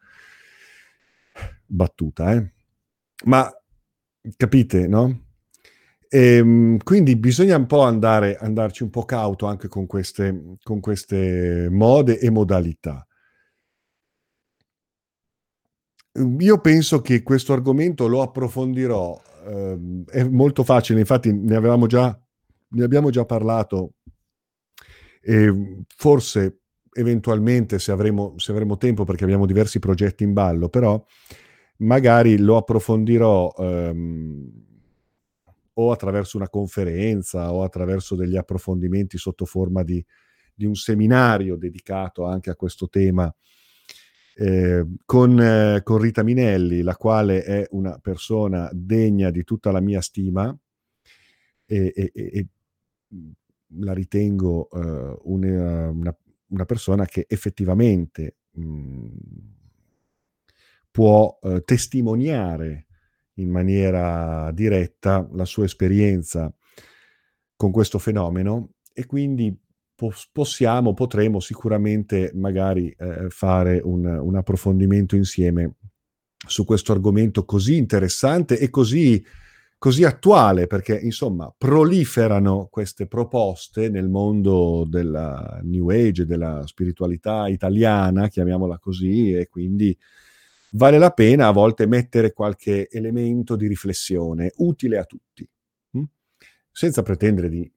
Battuta, 1.65 2.33
eh? 2.35 2.53
Ma 3.25 3.51
capite, 4.37 4.87
no? 4.87 5.24
E, 6.15 6.37
ehm, 6.37 6.77
quindi 6.85 7.17
bisogna 7.17 7.57
un 7.57 7.67
po' 7.67 7.81
andare, 7.81 8.37
andarci 8.37 8.85
un 8.85 8.91
po' 8.91 9.05
cauto 9.05 9.47
anche 9.47 9.67
con 9.67 9.87
queste, 9.87 10.57
con 10.63 10.79
queste 10.79 11.69
mode 11.69 12.21
e 12.21 12.31
modalità. 12.31 13.05
Io 16.39 16.61
penso 16.61 17.01
che 17.01 17.25
questo 17.25 17.53
argomento 17.53 18.07
lo 18.07 18.23
approfondirò, 18.23 19.21
eh, 19.47 20.05
è 20.07 20.23
molto 20.23 20.63
facile, 20.63 21.01
infatti 21.01 21.33
ne, 21.33 21.57
avevamo 21.57 21.87
già, 21.87 22.17
ne 22.69 22.85
abbiamo 22.85 23.11
già 23.11 23.25
parlato 23.25 23.95
e 25.21 25.83
forse 25.97 26.61
eventualmente 26.93 27.81
se 27.81 27.91
avremo, 27.91 28.35
se 28.39 28.53
avremo 28.53 28.77
tempo 28.77 29.03
perché 29.03 29.25
abbiamo 29.25 29.47
diversi 29.47 29.81
progetti 29.81 30.23
in 30.23 30.33
ballo, 30.33 30.69
però 30.69 31.05
magari 31.79 32.39
lo 32.39 32.57
approfondirò 32.57 33.53
ehm, 33.59 34.65
o 35.75 35.93
attraverso 35.93 36.37
una 36.37 36.49
conferenza 36.49 37.53
o 37.53 37.63
attraverso 37.63 38.15
degli 38.15 38.37
approfondimenti 38.37 39.19
sotto 39.19 39.45
forma 39.45 39.83
di, 39.83 40.05
di 40.55 40.67
un 40.67 40.75
seminario 40.75 41.57
dedicato 41.57 42.25
anche 42.25 42.51
a 42.51 42.57
questo 42.57 42.89
tema 42.89 43.35
eh, 44.37 44.85
con, 45.05 45.41
eh, 45.41 45.81
con, 45.85 45.99
Rita 45.99 46.23
Minelli, 46.23 46.83
la 46.83 46.97
quale 46.97 47.45
è 47.45 47.67
una 47.71 47.99
persona 47.99 48.69
degna 48.73 49.31
di 49.31 49.45
tutta 49.45 49.71
la 49.71 49.81
mia 49.81 50.01
stima 50.01 50.57
e, 51.67 51.93
e, 51.95 52.13
e 52.13 52.47
la 53.79 53.93
ritengo 53.93 54.69
eh, 54.71 55.19
una, 55.23 55.89
una, 55.89 56.17
una, 56.49 56.65
persona 56.65 57.05
che 57.07 57.27
effettivamente 57.29 58.37
mh, 58.51 58.65
mm, 58.65 59.07
può 60.91 61.39
eh, 61.43 61.63
testimoniare 61.65 62.87
in 63.35 63.51
maniera 63.51 64.51
diretta 64.53 65.29
la 65.33 65.45
sua 65.45 65.65
esperienza 65.65 66.53
con 67.57 67.71
questo 67.71 67.99
fenomeno 67.99 68.75
e 68.93 69.07
quindi 69.07 69.57
possiamo, 70.33 70.93
potremo 70.93 71.41
sicuramente 71.41 72.33
magari 72.35 72.95
eh, 72.99 73.31
fare 73.31 73.81
un, 73.83 74.05
un, 74.05 74.37
approfondimento 74.37 75.17
insieme 75.17 75.77
su 76.47 76.65
questo 76.65 76.93
argomento 76.93 77.45
così 77.45 77.77
interessante 77.77 78.59
e 78.59 78.71
così, 78.71 79.25
così 79.79 80.05
attuale, 80.05 80.67
perché 80.67 80.99
insomma 80.99 81.53
proliferano 81.57 82.69
queste 82.71 83.07
proposte 83.07 83.89
nel 83.89 84.09
mondo 84.09 84.85
della 84.87 85.61
New 85.63 85.89
Age, 85.91 86.27
della 86.27 86.63
spiritualità 86.67 87.49
italiana, 87.49 88.29
chiamiamola 88.29 88.79
così, 88.79 89.33
e 89.33 89.49
quindi 89.49 89.97
vale 90.75 90.99
la 90.99 91.11
pena 91.11 91.49
a 91.49 91.53
volte 91.53 91.87
mettere 91.87 92.33
qualche 92.33 92.89
elemento 92.89 93.57
di 93.57 93.67
riflessione 93.67 94.53
utile 94.57 94.99
a 94.99 95.05
tutti, 95.05 95.49
hm? 95.91 96.03
senza 96.71 97.03
pretendere 97.03 97.49
di 97.49 97.71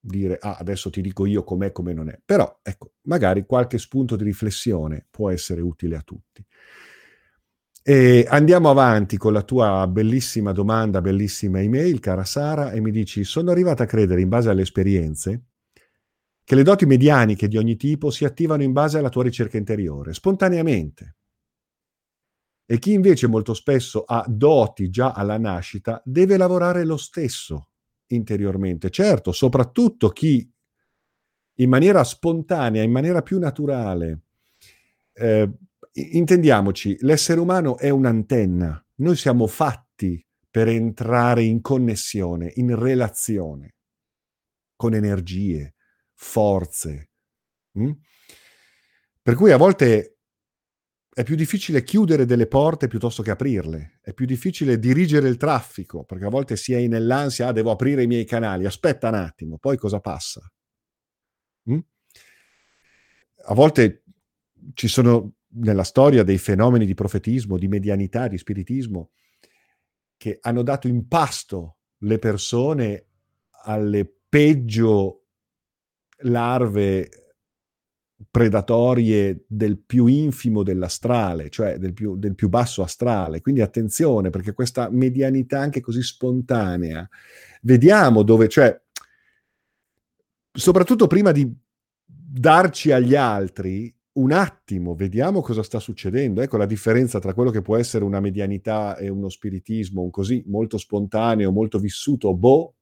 dire 0.00 0.38
ah, 0.40 0.56
adesso 0.56 0.90
ti 0.90 1.00
dico 1.00 1.26
io 1.26 1.44
com'è, 1.44 1.72
come 1.72 1.92
non 1.92 2.08
è, 2.08 2.18
però 2.24 2.60
ecco, 2.62 2.92
magari 3.02 3.44
qualche 3.44 3.78
spunto 3.78 4.16
di 4.16 4.24
riflessione 4.24 5.06
può 5.10 5.30
essere 5.30 5.60
utile 5.60 5.96
a 5.96 6.02
tutti. 6.02 6.44
E 7.82 8.26
andiamo 8.28 8.68
avanti 8.68 9.16
con 9.16 9.32
la 9.32 9.42
tua 9.42 9.86
bellissima 9.88 10.52
domanda, 10.52 11.00
bellissima 11.00 11.62
email, 11.62 12.00
cara 12.00 12.24
Sara, 12.24 12.70
e 12.72 12.80
mi 12.80 12.90
dici: 12.90 13.24
Sono 13.24 13.50
arrivata 13.50 13.84
a 13.84 13.86
credere, 13.86 14.20
in 14.20 14.28
base 14.28 14.50
alle 14.50 14.60
esperienze, 14.60 15.44
che 16.44 16.54
le 16.54 16.62
doti 16.62 16.84
medianiche 16.84 17.48
di 17.48 17.56
ogni 17.56 17.76
tipo 17.76 18.10
si 18.10 18.26
attivano 18.26 18.62
in 18.62 18.72
base 18.72 18.98
alla 18.98 19.08
tua 19.08 19.22
ricerca 19.22 19.56
interiore, 19.56 20.12
spontaneamente. 20.12 21.17
E 22.70 22.78
chi 22.78 22.92
invece 22.92 23.26
molto 23.26 23.54
spesso 23.54 24.04
ha 24.04 24.22
doti 24.28 24.90
già 24.90 25.12
alla 25.12 25.38
nascita 25.38 26.02
deve 26.04 26.36
lavorare 26.36 26.84
lo 26.84 26.98
stesso 26.98 27.70
interiormente. 28.08 28.90
Certo, 28.90 29.32
soprattutto 29.32 30.10
chi 30.10 30.46
in 31.60 31.68
maniera 31.70 32.04
spontanea, 32.04 32.82
in 32.82 32.90
maniera 32.90 33.22
più 33.22 33.38
naturale, 33.38 34.24
eh, 35.14 35.50
intendiamoci, 35.92 36.98
l'essere 37.00 37.40
umano 37.40 37.78
è 37.78 37.88
un'antenna, 37.88 38.86
noi 38.96 39.16
siamo 39.16 39.46
fatti 39.46 40.22
per 40.50 40.68
entrare 40.68 41.44
in 41.44 41.62
connessione, 41.62 42.52
in 42.56 42.78
relazione 42.78 43.76
con 44.76 44.92
energie, 44.92 45.74
forze. 46.12 47.10
Mm? 47.78 47.92
Per 49.22 49.34
cui 49.34 49.52
a 49.52 49.56
volte 49.56 50.17
è 51.18 51.24
più 51.24 51.34
difficile 51.34 51.82
chiudere 51.82 52.26
delle 52.26 52.46
porte 52.46 52.86
piuttosto 52.86 53.24
che 53.24 53.32
aprirle, 53.32 53.98
è 54.02 54.12
più 54.12 54.24
difficile 54.24 54.78
dirigere 54.78 55.28
il 55.28 55.36
traffico, 55.36 56.04
perché 56.04 56.26
a 56.26 56.28
volte 56.28 56.54
si 56.54 56.74
è 56.74 56.86
nell'ansia, 56.86 57.48
ah, 57.48 57.52
devo 57.52 57.72
aprire 57.72 58.04
i 58.04 58.06
miei 58.06 58.24
canali, 58.24 58.66
aspetta 58.66 59.08
un 59.08 59.14
attimo, 59.14 59.58
poi 59.58 59.76
cosa 59.76 59.98
passa? 59.98 60.48
Mm? 61.68 61.78
A 63.46 63.54
volte 63.54 64.04
ci 64.74 64.86
sono 64.86 65.32
nella 65.54 65.82
storia 65.82 66.22
dei 66.22 66.38
fenomeni 66.38 66.86
di 66.86 66.94
profetismo, 66.94 67.58
di 67.58 67.66
medianità, 67.66 68.28
di 68.28 68.38
spiritismo, 68.38 69.10
che 70.16 70.38
hanno 70.40 70.62
dato 70.62 70.86
in 70.86 71.08
pasto 71.08 71.78
le 72.02 72.20
persone 72.20 73.06
alle 73.64 74.08
peggio 74.28 75.24
larve 76.18 77.27
predatorie 78.30 79.44
del 79.46 79.78
più 79.78 80.06
infimo 80.06 80.62
dell'astrale, 80.62 81.50
cioè 81.50 81.78
del 81.78 81.92
più, 81.92 82.16
del 82.16 82.34
più, 82.34 82.48
basso 82.48 82.82
astrale. 82.82 83.40
Quindi 83.40 83.60
attenzione, 83.60 84.30
perché 84.30 84.52
questa 84.52 84.88
medianità 84.90 85.60
anche 85.60 85.80
così 85.80 86.02
spontanea, 86.02 87.08
vediamo 87.62 88.22
dove, 88.22 88.48
cioè, 88.48 88.80
soprattutto 90.52 91.06
prima 91.06 91.30
di 91.30 91.50
darci 92.04 92.90
agli 92.90 93.14
altri, 93.14 93.94
un 94.12 94.32
attimo, 94.32 94.96
vediamo 94.96 95.40
cosa 95.40 95.62
sta 95.62 95.78
succedendo. 95.78 96.42
Ecco 96.42 96.56
la 96.56 96.66
differenza 96.66 97.20
tra 97.20 97.34
quello 97.34 97.50
che 97.50 97.62
può 97.62 97.76
essere 97.76 98.04
una 98.04 98.18
medianità 98.18 98.96
e 98.96 99.08
uno 99.08 99.28
spiritismo, 99.28 100.02
un 100.02 100.10
così 100.10 100.42
molto 100.46 100.76
spontaneo, 100.76 101.52
molto 101.52 101.78
vissuto, 101.78 102.34
boh, 102.34 102.74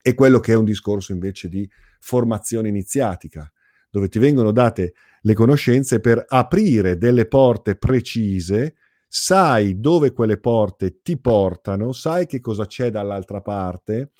e 0.00 0.14
quello 0.14 0.38
che 0.38 0.52
è 0.52 0.56
un 0.56 0.64
discorso 0.64 1.12
invece 1.12 1.48
di 1.48 1.68
formazione 1.98 2.68
iniziatica 2.68 3.52
dove 3.90 4.08
ti 4.08 4.18
vengono 4.18 4.52
date 4.52 4.94
le 5.22 5.34
conoscenze 5.34 6.00
per 6.00 6.24
aprire 6.26 6.96
delle 6.96 7.26
porte 7.26 7.76
precise, 7.76 8.76
sai 9.06 9.80
dove 9.80 10.12
quelle 10.12 10.38
porte 10.38 11.02
ti 11.02 11.18
portano, 11.18 11.92
sai 11.92 12.26
che 12.26 12.40
cosa 12.40 12.66
c'è 12.66 12.90
dall'altra 12.90 13.40
parte 13.40 14.12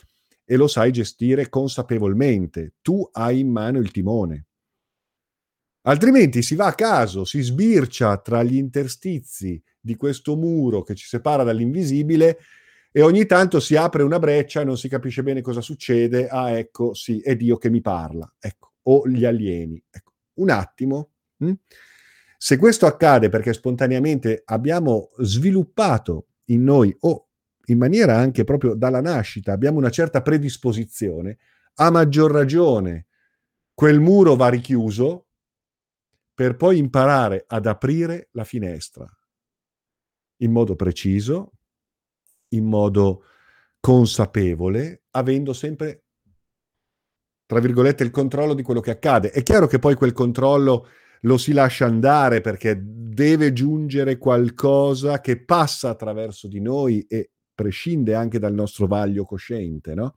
e 0.45 0.57
lo 0.57 0.67
sai 0.67 0.91
gestire 0.91 1.49
consapevolmente. 1.49 2.75
Tu 2.83 3.09
hai 3.13 3.39
in 3.39 3.51
mano 3.51 3.79
il 3.79 3.93
timone. 3.93 4.47
Altrimenti 5.83 6.43
si 6.43 6.57
va 6.57 6.67
a 6.67 6.75
caso, 6.75 7.25
si 7.25 7.41
sbircia 7.41 8.19
tra 8.19 8.43
gli 8.43 8.57
interstizi 8.57 9.63
di 9.81 9.97
questo 9.97 10.37
muro 10.37 10.83
che 10.83 10.95
ci 10.95 11.07
separa 11.07 11.43
dall'invisibile 11.43 12.39
e 12.93 13.01
ogni 13.03 13.25
tanto 13.25 13.61
si 13.61 13.77
apre 13.77 14.03
una 14.03 14.19
breccia, 14.19 14.65
non 14.65 14.77
si 14.77 14.89
capisce 14.89 15.23
bene 15.23 15.41
cosa 15.41 15.61
succede, 15.61 16.27
ah 16.29 16.51
ecco, 16.51 16.93
sì, 16.93 17.21
è 17.21 17.37
Dio 17.37 17.57
che 17.57 17.71
mi 17.71 17.81
parla, 17.81 18.31
ecco, 18.39 18.70
o 18.83 19.09
gli 19.09 19.25
alieni. 19.25 19.83
Ecco, 19.91 20.13
un 20.35 20.51
attimo. 20.51 21.11
Hm? 21.39 21.53
Se 22.37 22.57
questo 22.57 22.87
accade 22.87 23.29
perché 23.29 23.53
spontaneamente 23.53 24.43
abbiamo 24.47 25.11
sviluppato 25.19 26.29
in 26.47 26.65
noi, 26.65 26.95
o 27.01 27.29
in 27.67 27.79
maniera 27.79 28.17
anche 28.17 28.45
proprio 28.45 28.75
dalla 28.75 29.01
nascita, 29.01 29.53
abbiamo 29.53 29.79
una 29.79 29.91
certa 29.91 30.23
predisposizione, 30.23 31.39
a 31.75 31.91
maggior 31.91 32.31
ragione 32.33 33.07
quel 33.75 34.01
muro 34.01 34.37
va 34.37 34.49
richiuso 34.49 35.27
per 36.35 36.57
poi 36.57 36.79
imparare 36.79 37.45
ad 37.47 37.67
aprire 37.67 38.29
la 38.33 38.45
finestra 38.45 39.07
in 40.43 40.53
modo 40.53 40.75
preciso, 40.77 41.53
in 42.49 42.65
modo 42.65 43.25
consapevole, 43.79 45.03
avendo 45.11 45.53
sempre, 45.53 46.05
tra 47.51 47.59
virgolette, 47.59 48.05
il 48.05 48.13
controllo 48.13 48.55
di 48.55 48.63
quello 48.63 48.79
che 48.79 48.93
accade. 48.93 49.33
È 49.33 49.43
chiaro 49.43 49.67
che 49.67 49.81
poi 49.81 49.97
quel 49.97 50.13
controllo 50.13 50.87
lo 51.23 51.37
si 51.37 51.53
lascia 51.53 51.85
andare 51.85 52.41
perché 52.41 52.81
deve 52.81 53.53
giungere 53.53 54.19
qualcosa 54.19 55.21
che 55.21 55.43
passa 55.43 55.89
attraverso 55.89 56.47
di 56.47 56.61
noi 56.61 57.05
e 57.09 57.33
prescinde 57.53 58.15
anche 58.15 58.39
dal 58.39 58.55
nostro 58.55 58.87
vaglio 58.87 59.25
cosciente, 59.25 59.95
no? 59.95 60.15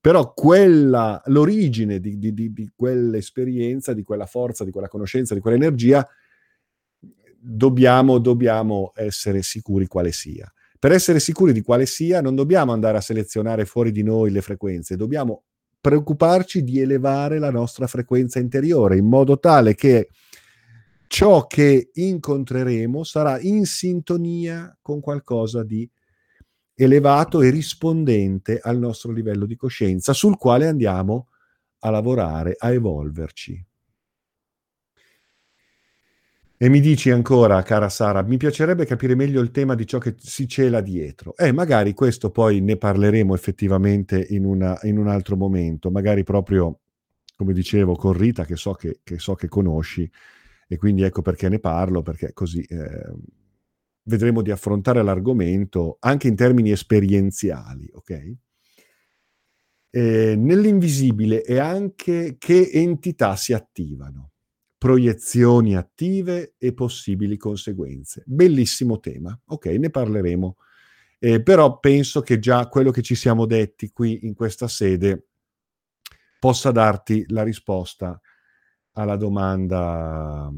Però 0.00 0.32
quella, 0.32 1.20
l'origine 1.24 1.98
di, 1.98 2.16
di, 2.16 2.32
di, 2.32 2.52
di 2.52 2.70
quell'esperienza, 2.76 3.92
di 3.92 4.04
quella 4.04 4.26
forza, 4.26 4.62
di 4.62 4.70
quella 4.70 4.86
conoscenza, 4.86 5.34
di 5.34 5.40
quell'energia, 5.40 6.08
dobbiamo, 7.40 8.18
dobbiamo 8.18 8.92
essere 8.94 9.42
sicuri 9.42 9.88
quale 9.88 10.12
sia. 10.12 10.48
Per 10.78 10.92
essere 10.92 11.18
sicuri 11.18 11.52
di 11.52 11.60
quale 11.60 11.86
sia, 11.86 12.20
non 12.20 12.36
dobbiamo 12.36 12.70
andare 12.70 12.98
a 12.98 13.00
selezionare 13.00 13.64
fuori 13.64 13.90
di 13.90 14.04
noi 14.04 14.30
le 14.30 14.42
frequenze, 14.42 14.94
dobbiamo 14.94 15.42
preoccuparci 15.80 16.62
di 16.62 16.80
elevare 16.80 17.38
la 17.38 17.50
nostra 17.50 17.86
frequenza 17.86 18.38
interiore 18.38 18.96
in 18.96 19.06
modo 19.06 19.38
tale 19.38 19.74
che 19.74 20.08
ciò 21.06 21.46
che 21.46 21.90
incontreremo 21.92 23.04
sarà 23.04 23.40
in 23.40 23.64
sintonia 23.64 24.76
con 24.80 25.00
qualcosa 25.00 25.62
di 25.62 25.88
elevato 26.74 27.40
e 27.40 27.50
rispondente 27.50 28.60
al 28.62 28.78
nostro 28.78 29.10
livello 29.10 29.46
di 29.46 29.56
coscienza 29.56 30.12
sul 30.12 30.36
quale 30.36 30.66
andiamo 30.66 31.28
a 31.80 31.90
lavorare, 31.90 32.54
a 32.56 32.70
evolverci. 32.70 33.64
E 36.60 36.68
mi 36.68 36.80
dici 36.80 37.12
ancora, 37.12 37.62
cara 37.62 37.88
Sara, 37.88 38.20
mi 38.22 38.36
piacerebbe 38.36 38.84
capire 38.84 39.14
meglio 39.14 39.40
il 39.40 39.52
tema 39.52 39.76
di 39.76 39.86
ciò 39.86 39.98
che 39.98 40.16
si 40.18 40.48
cela 40.48 40.80
dietro. 40.80 41.36
Eh, 41.36 41.52
magari 41.52 41.94
questo 41.94 42.32
poi 42.32 42.60
ne 42.60 42.76
parleremo 42.76 43.32
effettivamente 43.32 44.26
in, 44.30 44.44
una, 44.44 44.76
in 44.82 44.98
un 44.98 45.06
altro 45.06 45.36
momento, 45.36 45.88
magari 45.92 46.24
proprio, 46.24 46.80
come 47.36 47.52
dicevo, 47.52 47.94
con 47.94 48.12
Rita, 48.12 48.44
che 48.44 48.56
so 48.56 48.72
che, 48.72 48.98
che, 49.04 49.20
so 49.20 49.36
che 49.36 49.46
conosci, 49.46 50.10
e 50.66 50.76
quindi 50.76 51.02
ecco 51.02 51.22
perché 51.22 51.48
ne 51.48 51.60
parlo, 51.60 52.02
perché 52.02 52.32
così 52.32 52.60
eh, 52.62 53.14
vedremo 54.02 54.42
di 54.42 54.50
affrontare 54.50 55.00
l'argomento 55.04 55.98
anche 56.00 56.26
in 56.26 56.34
termini 56.34 56.72
esperienziali, 56.72 57.88
ok? 57.92 58.36
Eh, 59.90 60.34
nell'invisibile 60.36 61.42
è 61.42 61.58
anche 61.58 62.34
che 62.36 62.68
entità 62.72 63.36
si 63.36 63.52
attivano 63.52 64.32
proiezioni 64.78 65.76
attive 65.76 66.54
e 66.56 66.72
possibili 66.72 67.36
conseguenze. 67.36 68.22
Bellissimo 68.24 69.00
tema, 69.00 69.38
ok, 69.46 69.66
ne 69.66 69.90
parleremo. 69.90 70.56
Eh, 71.18 71.42
però 71.42 71.80
penso 71.80 72.20
che 72.20 72.38
già 72.38 72.68
quello 72.68 72.92
che 72.92 73.02
ci 73.02 73.16
siamo 73.16 73.44
detti 73.44 73.90
qui 73.90 74.20
in 74.22 74.34
questa 74.34 74.68
sede 74.68 75.26
possa 76.38 76.70
darti 76.70 77.24
la 77.28 77.42
risposta 77.42 78.20
alla 78.92 79.16
domanda, 79.16 80.48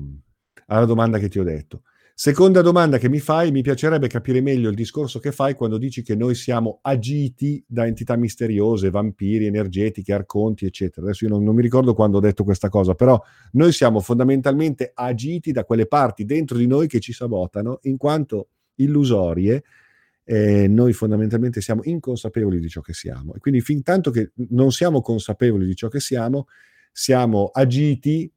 alla 0.67 0.85
domanda 0.85 1.19
che 1.19 1.29
ti 1.29 1.39
ho 1.39 1.45
detto. 1.45 1.83
Seconda 2.23 2.61
domanda 2.61 2.99
che 2.99 3.09
mi 3.09 3.19
fai, 3.19 3.51
mi 3.51 3.63
piacerebbe 3.63 4.07
capire 4.07 4.43
meglio 4.43 4.69
il 4.69 4.75
discorso 4.75 5.19
che 5.21 5.33
fai 5.33 5.55
quando 5.55 5.79
dici 5.79 6.03
che 6.03 6.15
noi 6.15 6.35
siamo 6.35 6.81
agiti 6.83 7.65
da 7.67 7.87
entità 7.87 8.15
misteriose, 8.15 8.91
vampiri, 8.91 9.47
energetiche, 9.47 10.13
arconti, 10.13 10.67
eccetera. 10.67 11.07
Adesso 11.07 11.25
io 11.25 11.31
non, 11.31 11.43
non 11.43 11.55
mi 11.55 11.63
ricordo 11.63 11.95
quando 11.95 12.19
ho 12.19 12.21
detto 12.21 12.45
questa 12.45 12.69
cosa, 12.69 12.95
però 12.95 13.19
noi 13.53 13.73
siamo 13.73 14.01
fondamentalmente 14.01 14.91
agiti 14.93 15.51
da 15.51 15.65
quelle 15.65 15.87
parti 15.87 16.27
dentro 16.27 16.59
di 16.59 16.67
noi 16.67 16.89
che 16.89 17.01
ci 17.01 17.15
sabotano, 17.15 17.79
in 17.85 17.97
quanto 17.97 18.49
illusorie, 18.75 19.65
eh, 20.23 20.69
noi 20.69 20.93
fondamentalmente 20.93 21.63
siamo 21.63 21.81
inconsapevoli 21.85 22.61
di 22.61 22.69
ciò 22.69 22.83
che 22.83 22.93
siamo. 22.93 23.33
E 23.33 23.39
quindi 23.39 23.63
fin 23.63 23.83
tanto 23.83 24.11
che 24.11 24.33
non 24.51 24.73
siamo 24.73 25.01
consapevoli 25.01 25.65
di 25.65 25.75
ciò 25.75 25.89
che 25.89 26.01
siamo, 26.01 26.49
siamo 26.93 27.47
agiti 27.47 28.31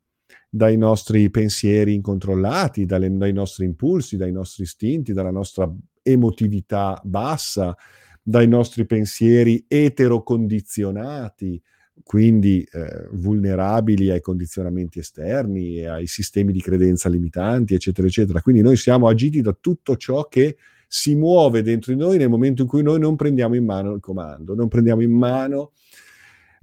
dai 0.49 0.77
nostri 0.77 1.29
pensieri 1.29 1.93
incontrollati, 1.93 2.85
dalle, 2.85 3.15
dai 3.15 3.33
nostri 3.33 3.65
impulsi, 3.65 4.17
dai 4.17 4.31
nostri 4.31 4.63
istinti, 4.63 5.13
dalla 5.13 5.31
nostra 5.31 5.71
emotività 6.01 6.99
bassa, 7.03 7.75
dai 8.21 8.47
nostri 8.47 8.85
pensieri 8.85 9.65
eterocondizionati, 9.67 11.61
quindi 12.03 12.65
eh, 12.71 13.07
vulnerabili 13.11 14.09
ai 14.09 14.21
condizionamenti 14.21 14.99
esterni 14.99 15.79
e 15.79 15.87
ai 15.87 16.07
sistemi 16.07 16.51
di 16.51 16.61
credenza 16.61 17.09
limitanti, 17.09 17.73
eccetera, 17.73 18.07
eccetera. 18.07 18.41
Quindi 18.41 18.61
noi 18.61 18.77
siamo 18.77 19.07
agiti 19.07 19.41
da 19.41 19.55
tutto 19.59 19.95
ciò 19.97 20.27
che 20.27 20.57
si 20.87 21.15
muove 21.15 21.63
dentro 21.63 21.91
di 21.91 21.99
noi 21.99 22.17
nel 22.17 22.29
momento 22.29 22.61
in 22.61 22.67
cui 22.67 22.83
noi 22.83 22.99
non 22.99 23.15
prendiamo 23.15 23.55
in 23.55 23.65
mano 23.65 23.93
il 23.93 23.99
comando, 23.99 24.53
non 24.53 24.67
prendiamo 24.67 25.01
in 25.01 25.11
mano 25.11 25.71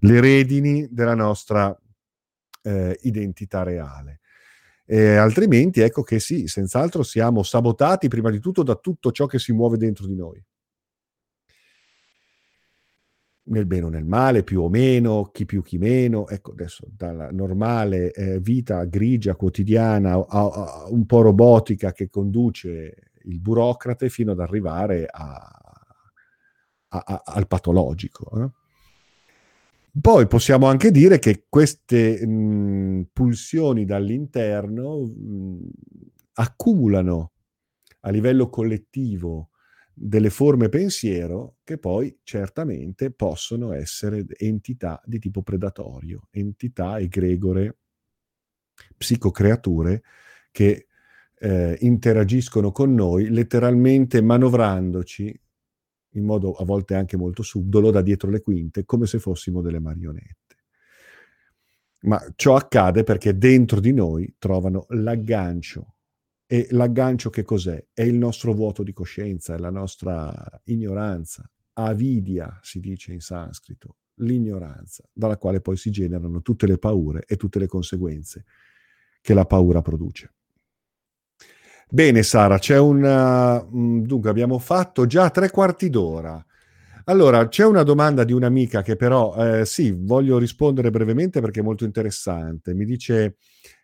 le 0.01 0.21
redini 0.21 0.87
della 0.91 1.15
nostra 1.15 1.77
eh, 2.63 2.99
identità 3.03 3.63
reale. 3.63 4.21
E 4.85 5.15
altrimenti 5.15 5.81
ecco 5.81 6.03
che 6.03 6.19
sì, 6.19 6.49
senz'altro 6.49 7.05
siamo 7.05 7.45
sabotati 7.45 8.09
prima 8.09 8.29
di 8.29 8.41
tutto 8.41 8.65
da 8.65 8.75
tutto 8.75 9.13
ciò 9.13 9.27
che 9.27 9.39
si 9.39 9.53
muove 9.53 9.77
dentro 9.77 10.07
di 10.07 10.17
noi. 10.17 10.45
Nel 13.43 13.67
bene 13.67 13.85
o 13.85 13.89
nel 13.89 14.05
male, 14.05 14.43
più 14.43 14.63
o 14.63 14.69
meno, 14.69 15.31
chi 15.33 15.45
più 15.45 15.63
chi 15.63 15.79
meno, 15.79 16.29
ecco 16.29 16.53
adesso 16.53 16.87
dalla 16.91 17.31
normale 17.31 18.13
eh, 18.13 18.41
vita 18.41 18.85
grigia 18.85 19.35
quotidiana 19.35 20.15
a, 20.15 20.25
a, 20.27 20.87
un 20.89 21.07
po' 21.07 21.23
robotica 21.23 21.93
che 21.93 22.09
conduce 22.09 23.13
il 23.25 23.41
burocrate 23.41 24.09
fino 24.09 24.33
ad 24.33 24.41
arrivare 24.41 25.07
a, 25.09 25.61
al 26.89 27.47
patologico. 27.47 28.43
Eh? 28.43 28.60
Poi 29.99 30.27
possiamo 30.29 30.67
anche 30.67 30.91
dire 30.91 31.19
che 31.19 31.47
queste 31.49 32.25
mh, 32.25 33.09
pulsioni 33.13 33.85
dall'interno 33.85 35.01
mh, 35.01 35.69
accumulano 36.35 37.33
a 38.01 38.11
livello 38.11 38.49
collettivo 38.49 39.51
delle 39.93 40.31
forme 40.31 40.69
pensiero 40.69 41.57
che 41.65 41.77
poi 41.79 42.21
certamente 42.23 43.11
possono 43.11 43.73
essere 43.73 44.25
entità 44.39 45.01
di 45.05 45.19
tipo 45.19 45.43
predatorio, 45.43 46.29
entità 46.31 46.99
egregore, 46.99 47.79
psicocreature 48.97 50.03
che 50.53 50.87
eh, 51.35 51.77
interagiscono 51.81 52.71
con 52.71 52.95
noi 52.95 53.29
letteralmente 53.29 54.23
manovrandoci 54.23 55.39
in 56.15 56.25
modo 56.25 56.53
a 56.53 56.65
volte 56.65 56.95
anche 56.95 57.17
molto 57.17 57.43
subdolo, 57.43 57.91
da 57.91 58.03
dietro 58.03 58.31
le 58.31 58.41
quinte, 58.41 58.85
come 58.85 59.07
se 59.07 59.19
fossimo 59.19 59.61
delle 59.61 59.81
marionette. 59.81 60.57
Ma 62.03 62.21
ciò 62.35 62.57
accade 62.57 63.03
perché 63.05 63.37
dentro 63.37 63.79
di 63.81 63.93
noi 63.93 64.35
trovano 64.39 64.87
l'aggancio. 64.89 65.95
E 66.47 66.67
l'aggancio 66.71 67.31
che 67.31 67.45
cos'è? 67.45 67.87
È 67.93 68.03
il 68.03 68.15
nostro 68.15 68.53
vuoto 68.53 68.83
di 68.83 68.93
coscienza, 68.93 69.55
è 69.55 69.59
la 69.59 69.71
nostra 69.71 70.33
ignoranza. 70.65 71.49
Avidia 71.75 72.59
si 72.63 72.81
dice 72.81 73.13
in 73.13 73.21
sanscrito, 73.21 73.99
l'ignoranza, 74.15 75.09
dalla 75.13 75.37
quale 75.37 75.61
poi 75.61 75.77
si 75.77 75.91
generano 75.91 76.43
tutte 76.43 76.67
le 76.67 76.79
paure 76.79 77.25
e 77.27 77.37
tutte 77.37 77.59
le 77.59 77.69
conseguenze 77.69 78.45
che 79.21 79.35
la 79.35 79.45
paura 79.45 79.83
produce. 79.83 80.33
Bene 81.93 82.23
Sara, 82.23 82.59
c'è 82.59 82.79
un... 82.79 83.03
Uh, 83.03 84.07
dunque 84.07 84.31
abbiamo 84.31 84.61
fatto 84.61 85.07
già 85.07 85.29
tre 85.31 85.51
quarti 85.51 85.91
d'ora. 85.91 86.41
Allora, 87.07 87.49
c'è 87.49 87.65
una 87.65 87.83
domanda 87.83 88.23
di 88.23 88.33
un'amica 88.33 88.83
che 88.83 88.95
però, 88.95 89.35
eh, 89.35 89.67
sì, 89.67 89.91
voglio 89.99 90.39
rispondere 90.39 90.91
brevemente 90.91 91.41
perché 91.41 91.59
è 91.59 91.65
molto 91.65 91.85
interessante. 91.85 92.75
Mi 92.75 92.85
dice, 92.85 93.39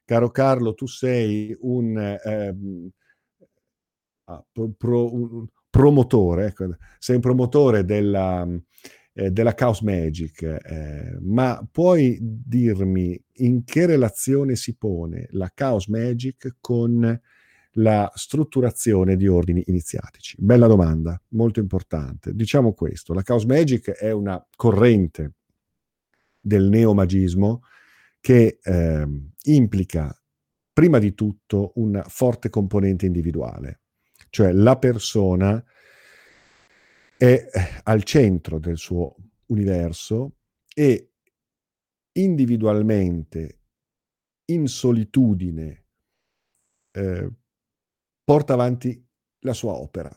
caro 0.04 0.30
Carlo, 0.30 0.74
tu 0.74 0.86
sei 0.86 1.56
un, 1.62 1.98
eh, 1.98 2.54
pro, 4.76 5.12
un 5.12 5.46
promotore, 5.68 6.46
ecco, 6.46 6.76
sei 7.00 7.16
un 7.16 7.22
promotore 7.22 7.84
della, 7.84 8.46
eh, 9.14 9.32
della 9.32 9.54
Chaos 9.54 9.80
Magic, 9.80 10.42
eh, 10.42 11.18
ma 11.22 11.66
puoi 11.68 12.18
dirmi 12.20 13.20
in 13.38 13.64
che 13.64 13.86
relazione 13.86 14.54
si 14.54 14.76
pone 14.76 15.26
la 15.30 15.50
Chaos 15.52 15.88
Magic 15.88 16.58
con 16.60 17.20
la 17.78 18.10
strutturazione 18.14 19.16
di 19.16 19.26
ordini 19.26 19.62
iniziatici? 19.66 20.36
Bella 20.38 20.66
domanda, 20.66 21.20
molto 21.28 21.60
importante. 21.60 22.34
Diciamo 22.34 22.72
questo, 22.72 23.12
la 23.14 23.22
Chaos 23.22 23.44
Magic 23.44 23.90
è 23.90 24.10
una 24.10 24.44
corrente 24.54 25.34
del 26.40 26.68
neomagismo 26.68 27.62
che 28.20 28.58
eh, 28.62 29.06
implica 29.44 30.20
prima 30.72 30.98
di 30.98 31.14
tutto 31.14 31.72
una 31.76 32.02
forte 32.02 32.50
componente 32.50 33.06
individuale, 33.06 33.80
cioè 34.30 34.52
la 34.52 34.76
persona 34.76 35.62
è 37.16 37.48
al 37.84 38.02
centro 38.02 38.58
del 38.58 38.76
suo 38.76 39.16
universo 39.46 40.36
e 40.74 41.12
individualmente, 42.12 43.60
in 44.46 44.66
solitudine, 44.66 45.84
eh, 46.92 47.30
porta 48.26 48.54
avanti 48.54 49.00
la 49.40 49.52
sua 49.52 49.74
opera 49.74 50.10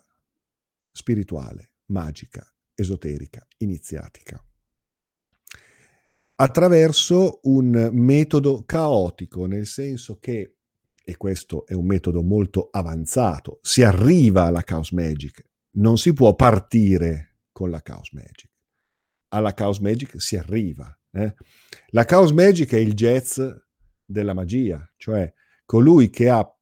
spirituale, 0.92 1.74
magica, 1.86 2.44
esoterica, 2.74 3.46
iniziatica 3.58 4.44
attraverso 6.42 7.40
un 7.44 7.90
metodo 7.92 8.64
caotico, 8.66 9.46
nel 9.46 9.66
senso 9.66 10.20
che, 10.20 10.56
e 11.04 11.18
questo 11.18 11.66
è 11.66 11.74
un 11.74 11.86
metodo 11.86 12.22
molto 12.22 12.70
avanzato, 12.72 13.60
si 13.62 13.84
arriva 13.84 14.44
alla 14.44 14.64
Chaos 14.64 14.92
Magic, 14.92 15.44
non 15.72 15.98
si 15.98 16.14
può 16.14 16.36
partire 16.36 17.40
con 17.52 17.70
la 17.70 17.82
Chaos 17.82 18.12
Magic. 18.12 18.50
Alla 19.30 19.54
Chaos 19.54 19.80
Magic 19.80 20.20
si 20.22 20.38
arriva. 20.38 20.98
Eh? 21.12 21.34
La 21.88 22.06
Chaos 22.06 22.32
Magic 22.32 22.72
è 22.74 22.80
il 22.80 22.94
jazz 22.94 23.40
della 24.06 24.34
magia, 24.34 24.90
cioè 24.96 25.32
colui 25.66 26.10
che 26.10 26.30
ha 26.30 26.59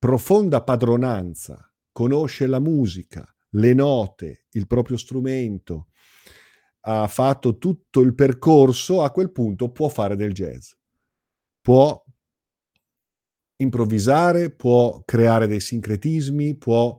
profonda 0.00 0.62
padronanza, 0.64 1.70
conosce 1.92 2.46
la 2.46 2.58
musica, 2.58 3.22
le 3.50 3.74
note, 3.74 4.46
il 4.52 4.66
proprio 4.66 4.96
strumento, 4.96 5.88
ha 6.84 7.06
fatto 7.06 7.58
tutto 7.58 8.00
il 8.00 8.14
percorso, 8.14 9.02
a 9.02 9.10
quel 9.10 9.30
punto 9.30 9.70
può 9.70 9.90
fare 9.90 10.16
del 10.16 10.32
jazz. 10.32 10.70
Può 11.60 12.02
improvvisare, 13.56 14.50
può 14.50 15.02
creare 15.04 15.46
dei 15.46 15.60
sincretismi, 15.60 16.56
può 16.56 16.98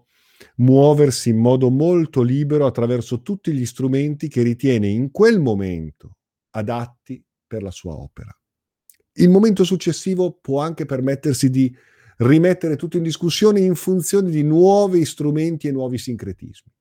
muoversi 0.57 1.29
in 1.29 1.37
modo 1.37 1.71
molto 1.71 2.21
libero 2.21 2.67
attraverso 2.67 3.23
tutti 3.23 3.51
gli 3.51 3.65
strumenti 3.65 4.27
che 4.27 4.43
ritiene 4.43 4.87
in 4.87 5.09
quel 5.09 5.39
momento 5.39 6.17
adatti 6.51 7.23
per 7.47 7.63
la 7.63 7.71
sua 7.71 7.95
opera. 7.95 8.31
Il 9.13 9.29
momento 9.29 9.63
successivo 9.63 10.37
può 10.39 10.61
anche 10.61 10.85
permettersi 10.85 11.49
di 11.49 11.75
rimettere 12.22 12.76
tutto 12.76 12.97
in 12.97 13.03
discussione 13.03 13.59
in 13.59 13.76
funzione 13.76 14.30
di 14.30 14.43
nuovi 14.43 15.05
strumenti 15.05 15.67
e 15.67 15.72
nuovi 15.72 15.97
sincretismi 15.97 16.72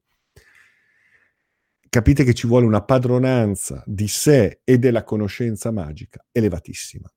capite 1.90 2.22
che 2.22 2.34
ci 2.34 2.46
vuole 2.46 2.66
una 2.66 2.82
padronanza 2.84 3.82
di 3.84 4.06
sé 4.06 4.60
e 4.62 4.78
della 4.78 5.02
conoscenza 5.02 5.72
magica 5.72 6.24
elevatissima. 6.30 7.12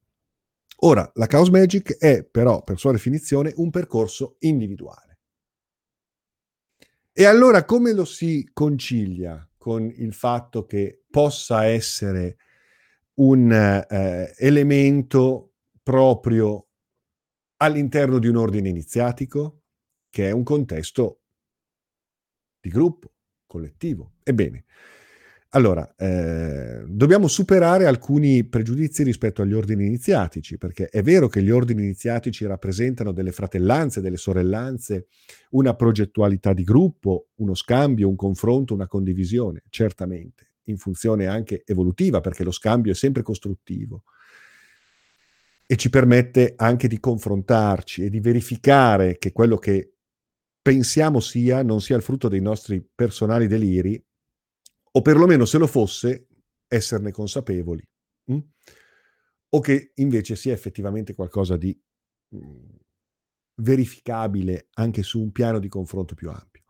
Ora, 0.78 1.09
la 1.13 1.28
Chaos 1.28 1.49
Magic 1.49 1.97
è 1.97 2.26
però, 2.26 2.63
per 2.63 2.78
sua 2.78 2.91
definizione, 2.91 3.53
un 3.57 3.69
percorso 3.69 4.36
individuale. 4.39 5.19
E 7.13 7.26
allora 7.26 7.63
come 7.63 7.93
lo 7.93 8.03
si 8.03 8.49
concilia 8.51 9.47
con 9.55 9.84
il 9.95 10.13
fatto 10.13 10.65
che 10.65 11.03
possa 11.09 11.65
essere 11.65 12.38
un 13.15 13.51
eh, 13.51 14.34
elemento 14.36 15.51
proprio 15.84 16.65
all'interno 17.64 18.20
di 18.20 18.28
un 18.28 18.36
ordine 18.36 18.68
iniziatico, 18.68 19.61
che 20.09 20.28
è 20.28 20.32
un 20.32 20.43
contesto 20.43 21.22
di 22.59 22.70
gruppo, 22.70 23.14
collettivo. 23.45 24.16
Ebbene, 24.22 24.66
allora, 25.49 25.93
eh, 25.95 26.84
dobbiamo 26.88 27.28
superare 27.28 27.86
alcuni 27.86 28.43
pregiudizi 28.43 29.03
rispetto 29.03 29.41
agli 29.41 29.53
ordini 29.53 29.86
iniziatici, 29.86 30.57
perché 30.57 30.88
è 30.88 31.01
vero 31.03 31.28
che 31.28 31.41
gli 31.41 31.51
ordini 31.51 31.84
iniziatici 31.84 32.45
rappresentano 32.45 33.14
delle 33.14 33.32
fratellanze, 33.32 34.01
delle 34.01 34.18
sorellanze, 34.18 35.07
una 35.51 35.74
progettualità 35.74 36.53
di 36.53 36.64
gruppo, 36.64 37.30
uno 37.36 37.53
scambio, 37.53 38.09
un 38.09 38.16
confronto, 38.16 38.74
una 38.74 38.88
condivisione, 38.88 39.64
certamente, 39.70 40.53
in 40.64 40.78
funzione 40.78 41.28
anche 41.28 41.64
evolutiva, 41.66 42.20
perché 42.20 42.43
lo 42.43 42.51
scambio 42.51 42.91
è 42.91 42.95
sempre 42.95 43.22
costruttivo 43.22 44.03
e 45.74 45.76
ci 45.76 45.89
permette 45.89 46.53
anche 46.55 46.88
di 46.88 46.99
confrontarci 46.99 48.03
e 48.03 48.11
di 48.11 48.19
verificare 48.19 49.17
che 49.17 49.32
quello 49.32 49.57
che 49.57 49.95
pensiamo 50.61 51.19
sia, 51.19 51.63
non 51.63 51.82
sia 51.82 51.95
il 51.95 52.03
frutto 52.03 52.28
dei 52.28 52.41
nostri 52.41 52.88
personali 52.93 53.47
deliri, 53.47 53.99
o 54.91 55.01
perlomeno 55.01 55.45
se 55.45 55.57
lo 55.57 55.65
fosse, 55.65 56.28
esserne 56.67 57.11
consapevoli, 57.11 57.84
mh? 58.26 58.36
Mm? 58.36 58.39
o 59.49 59.59
che 59.61 59.93
invece 59.95 60.36
sia 60.36 60.53
effettivamente 60.53 61.15
qualcosa 61.15 61.57
di 61.57 61.76
mm, 62.36 62.69
verificabile 63.61 64.67
anche 64.74 65.01
su 65.01 65.19
un 65.19 65.32
piano 65.32 65.57
di 65.57 65.69
confronto 65.69 66.13
più 66.13 66.30
ampio. 66.30 66.65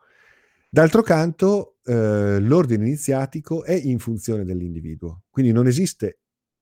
D'altro 0.69 1.01
canto, 1.01 1.79
eh, 1.83 2.39
l'ordine 2.39 2.85
iniziatico 2.85 3.65
è 3.65 3.73
in 3.73 3.99
funzione 3.99 4.45
dell'individuo, 4.45 5.23
quindi 5.29 5.51
non 5.51 5.67
esiste 5.67 6.19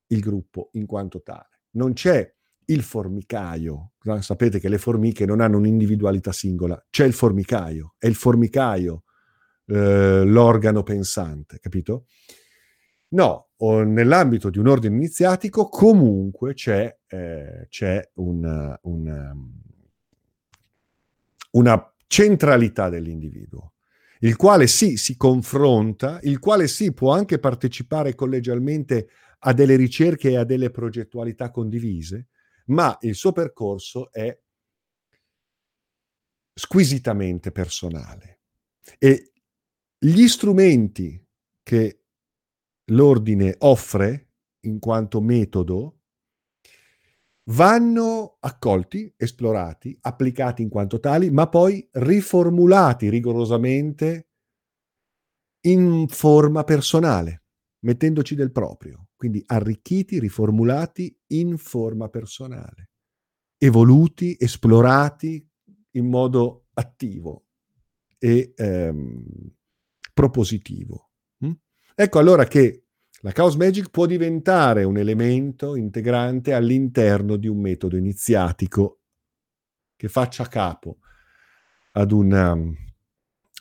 il 0.07 0.21
gruppo 0.21 0.69
in 0.73 0.87
quanto 0.87 1.21
tale, 1.21 1.50
non 1.71 1.93
c'è 1.93 2.33
il 2.65 2.83
formicaio. 2.83 3.91
Sapete 4.19 4.59
che 4.59 4.69
le 4.69 4.77
formiche 4.77 5.25
non 5.25 5.41
hanno 5.41 5.57
un'individualità 5.57 6.31
singola, 6.31 6.83
c'è 6.89 7.05
il 7.05 7.13
formicaio, 7.13 7.95
è 7.97 8.07
il 8.07 8.15
formicaio 8.15 9.03
eh, 9.67 10.23
l'organo 10.25 10.83
pensante, 10.83 11.59
capito? 11.59 12.05
No, 13.09 13.49
nell'ambito 13.59 14.49
di 14.49 14.57
un 14.57 14.67
ordine 14.67 14.95
iniziatico 14.95 15.67
comunque 15.67 16.53
c'è, 16.53 16.97
eh, 17.07 17.67
c'è 17.69 18.09
un, 18.15 18.77
un, 18.81 19.51
una 21.51 21.93
centralità 22.07 22.89
dell'individuo, 22.89 23.73
il 24.19 24.35
quale 24.35 24.67
sì 24.67 24.97
si 24.97 25.17
confronta, 25.17 26.19
il 26.23 26.39
quale 26.39 26.67
sì 26.67 26.93
può 26.93 27.13
anche 27.13 27.39
partecipare 27.39 28.15
collegialmente 28.15 29.09
a 29.43 29.53
delle 29.53 29.75
ricerche 29.75 30.31
e 30.31 30.37
a 30.37 30.43
delle 30.43 30.69
progettualità 30.69 31.49
condivise, 31.49 32.27
ma 32.67 32.97
il 33.01 33.15
suo 33.15 33.31
percorso 33.31 34.11
è 34.11 34.37
squisitamente 36.53 37.51
personale. 37.51 38.41
E 38.97 39.31
gli 39.97 40.27
strumenti 40.27 41.23
che 41.63 42.03
l'ordine 42.91 43.55
offre 43.59 44.29
in 44.61 44.79
quanto 44.79 45.21
metodo 45.21 45.99
vanno 47.45 48.37
accolti, 48.39 49.11
esplorati, 49.17 49.97
applicati 50.01 50.61
in 50.61 50.69
quanto 50.69 50.99
tali, 50.99 51.31
ma 51.31 51.49
poi 51.49 51.87
riformulati 51.91 53.09
rigorosamente 53.09 54.27
in 55.61 56.07
forma 56.07 56.63
personale, 56.63 57.43
mettendoci 57.79 58.35
del 58.35 58.51
proprio 58.51 59.07
quindi 59.21 59.43
arricchiti, 59.45 60.17
riformulati 60.17 61.15
in 61.27 61.59
forma 61.59 62.09
personale, 62.09 62.89
evoluti, 63.55 64.35
esplorati 64.39 65.47
in 65.91 66.09
modo 66.09 66.69
attivo 66.73 67.45
e 68.17 68.51
ehm, 68.55 69.23
propositivo. 70.11 71.11
Mm? 71.45 71.51
Ecco 71.93 72.17
allora 72.17 72.45
che 72.45 72.85
la 73.21 73.31
Chaos 73.31 73.53
Magic 73.57 73.91
può 73.91 74.07
diventare 74.07 74.85
un 74.85 74.97
elemento 74.97 75.75
integrante 75.75 76.53
all'interno 76.53 77.35
di 77.35 77.47
un 77.47 77.59
metodo 77.59 77.97
iniziatico 77.97 79.01
che 79.97 80.09
faccia 80.09 80.47
capo 80.47 80.97
ad, 81.91 82.11
una, 82.11 82.57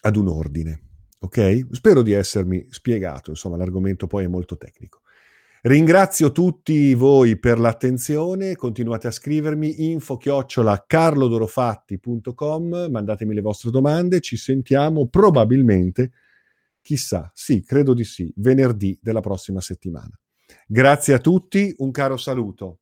ad 0.00 0.16
un 0.16 0.28
ordine. 0.28 0.84
Ok? 1.18 1.66
Spero 1.72 2.00
di 2.00 2.12
essermi 2.12 2.66
spiegato, 2.70 3.28
insomma 3.28 3.58
l'argomento 3.58 4.06
poi 4.06 4.24
è 4.24 4.28
molto 4.28 4.56
tecnico. 4.56 4.99
Ringrazio 5.62 6.32
tutti 6.32 6.94
voi 6.94 7.38
per 7.38 7.58
l'attenzione, 7.58 8.56
continuate 8.56 9.08
a 9.08 9.10
scrivermi 9.10 9.90
info 9.90 10.16
chiocciola 10.16 10.86
carlodorofatti.com, 10.86 12.86
mandatemi 12.90 13.34
le 13.34 13.42
vostre 13.42 13.70
domande, 13.70 14.20
ci 14.20 14.38
sentiamo 14.38 15.08
probabilmente, 15.08 16.12
chissà, 16.80 17.30
sì, 17.34 17.62
credo 17.62 17.92
di 17.92 18.04
sì, 18.04 18.32
venerdì 18.36 18.98
della 19.02 19.20
prossima 19.20 19.60
settimana. 19.60 20.18
Grazie 20.66 21.12
a 21.12 21.18
tutti, 21.18 21.74
un 21.76 21.90
caro 21.90 22.16
saluto. 22.16 22.78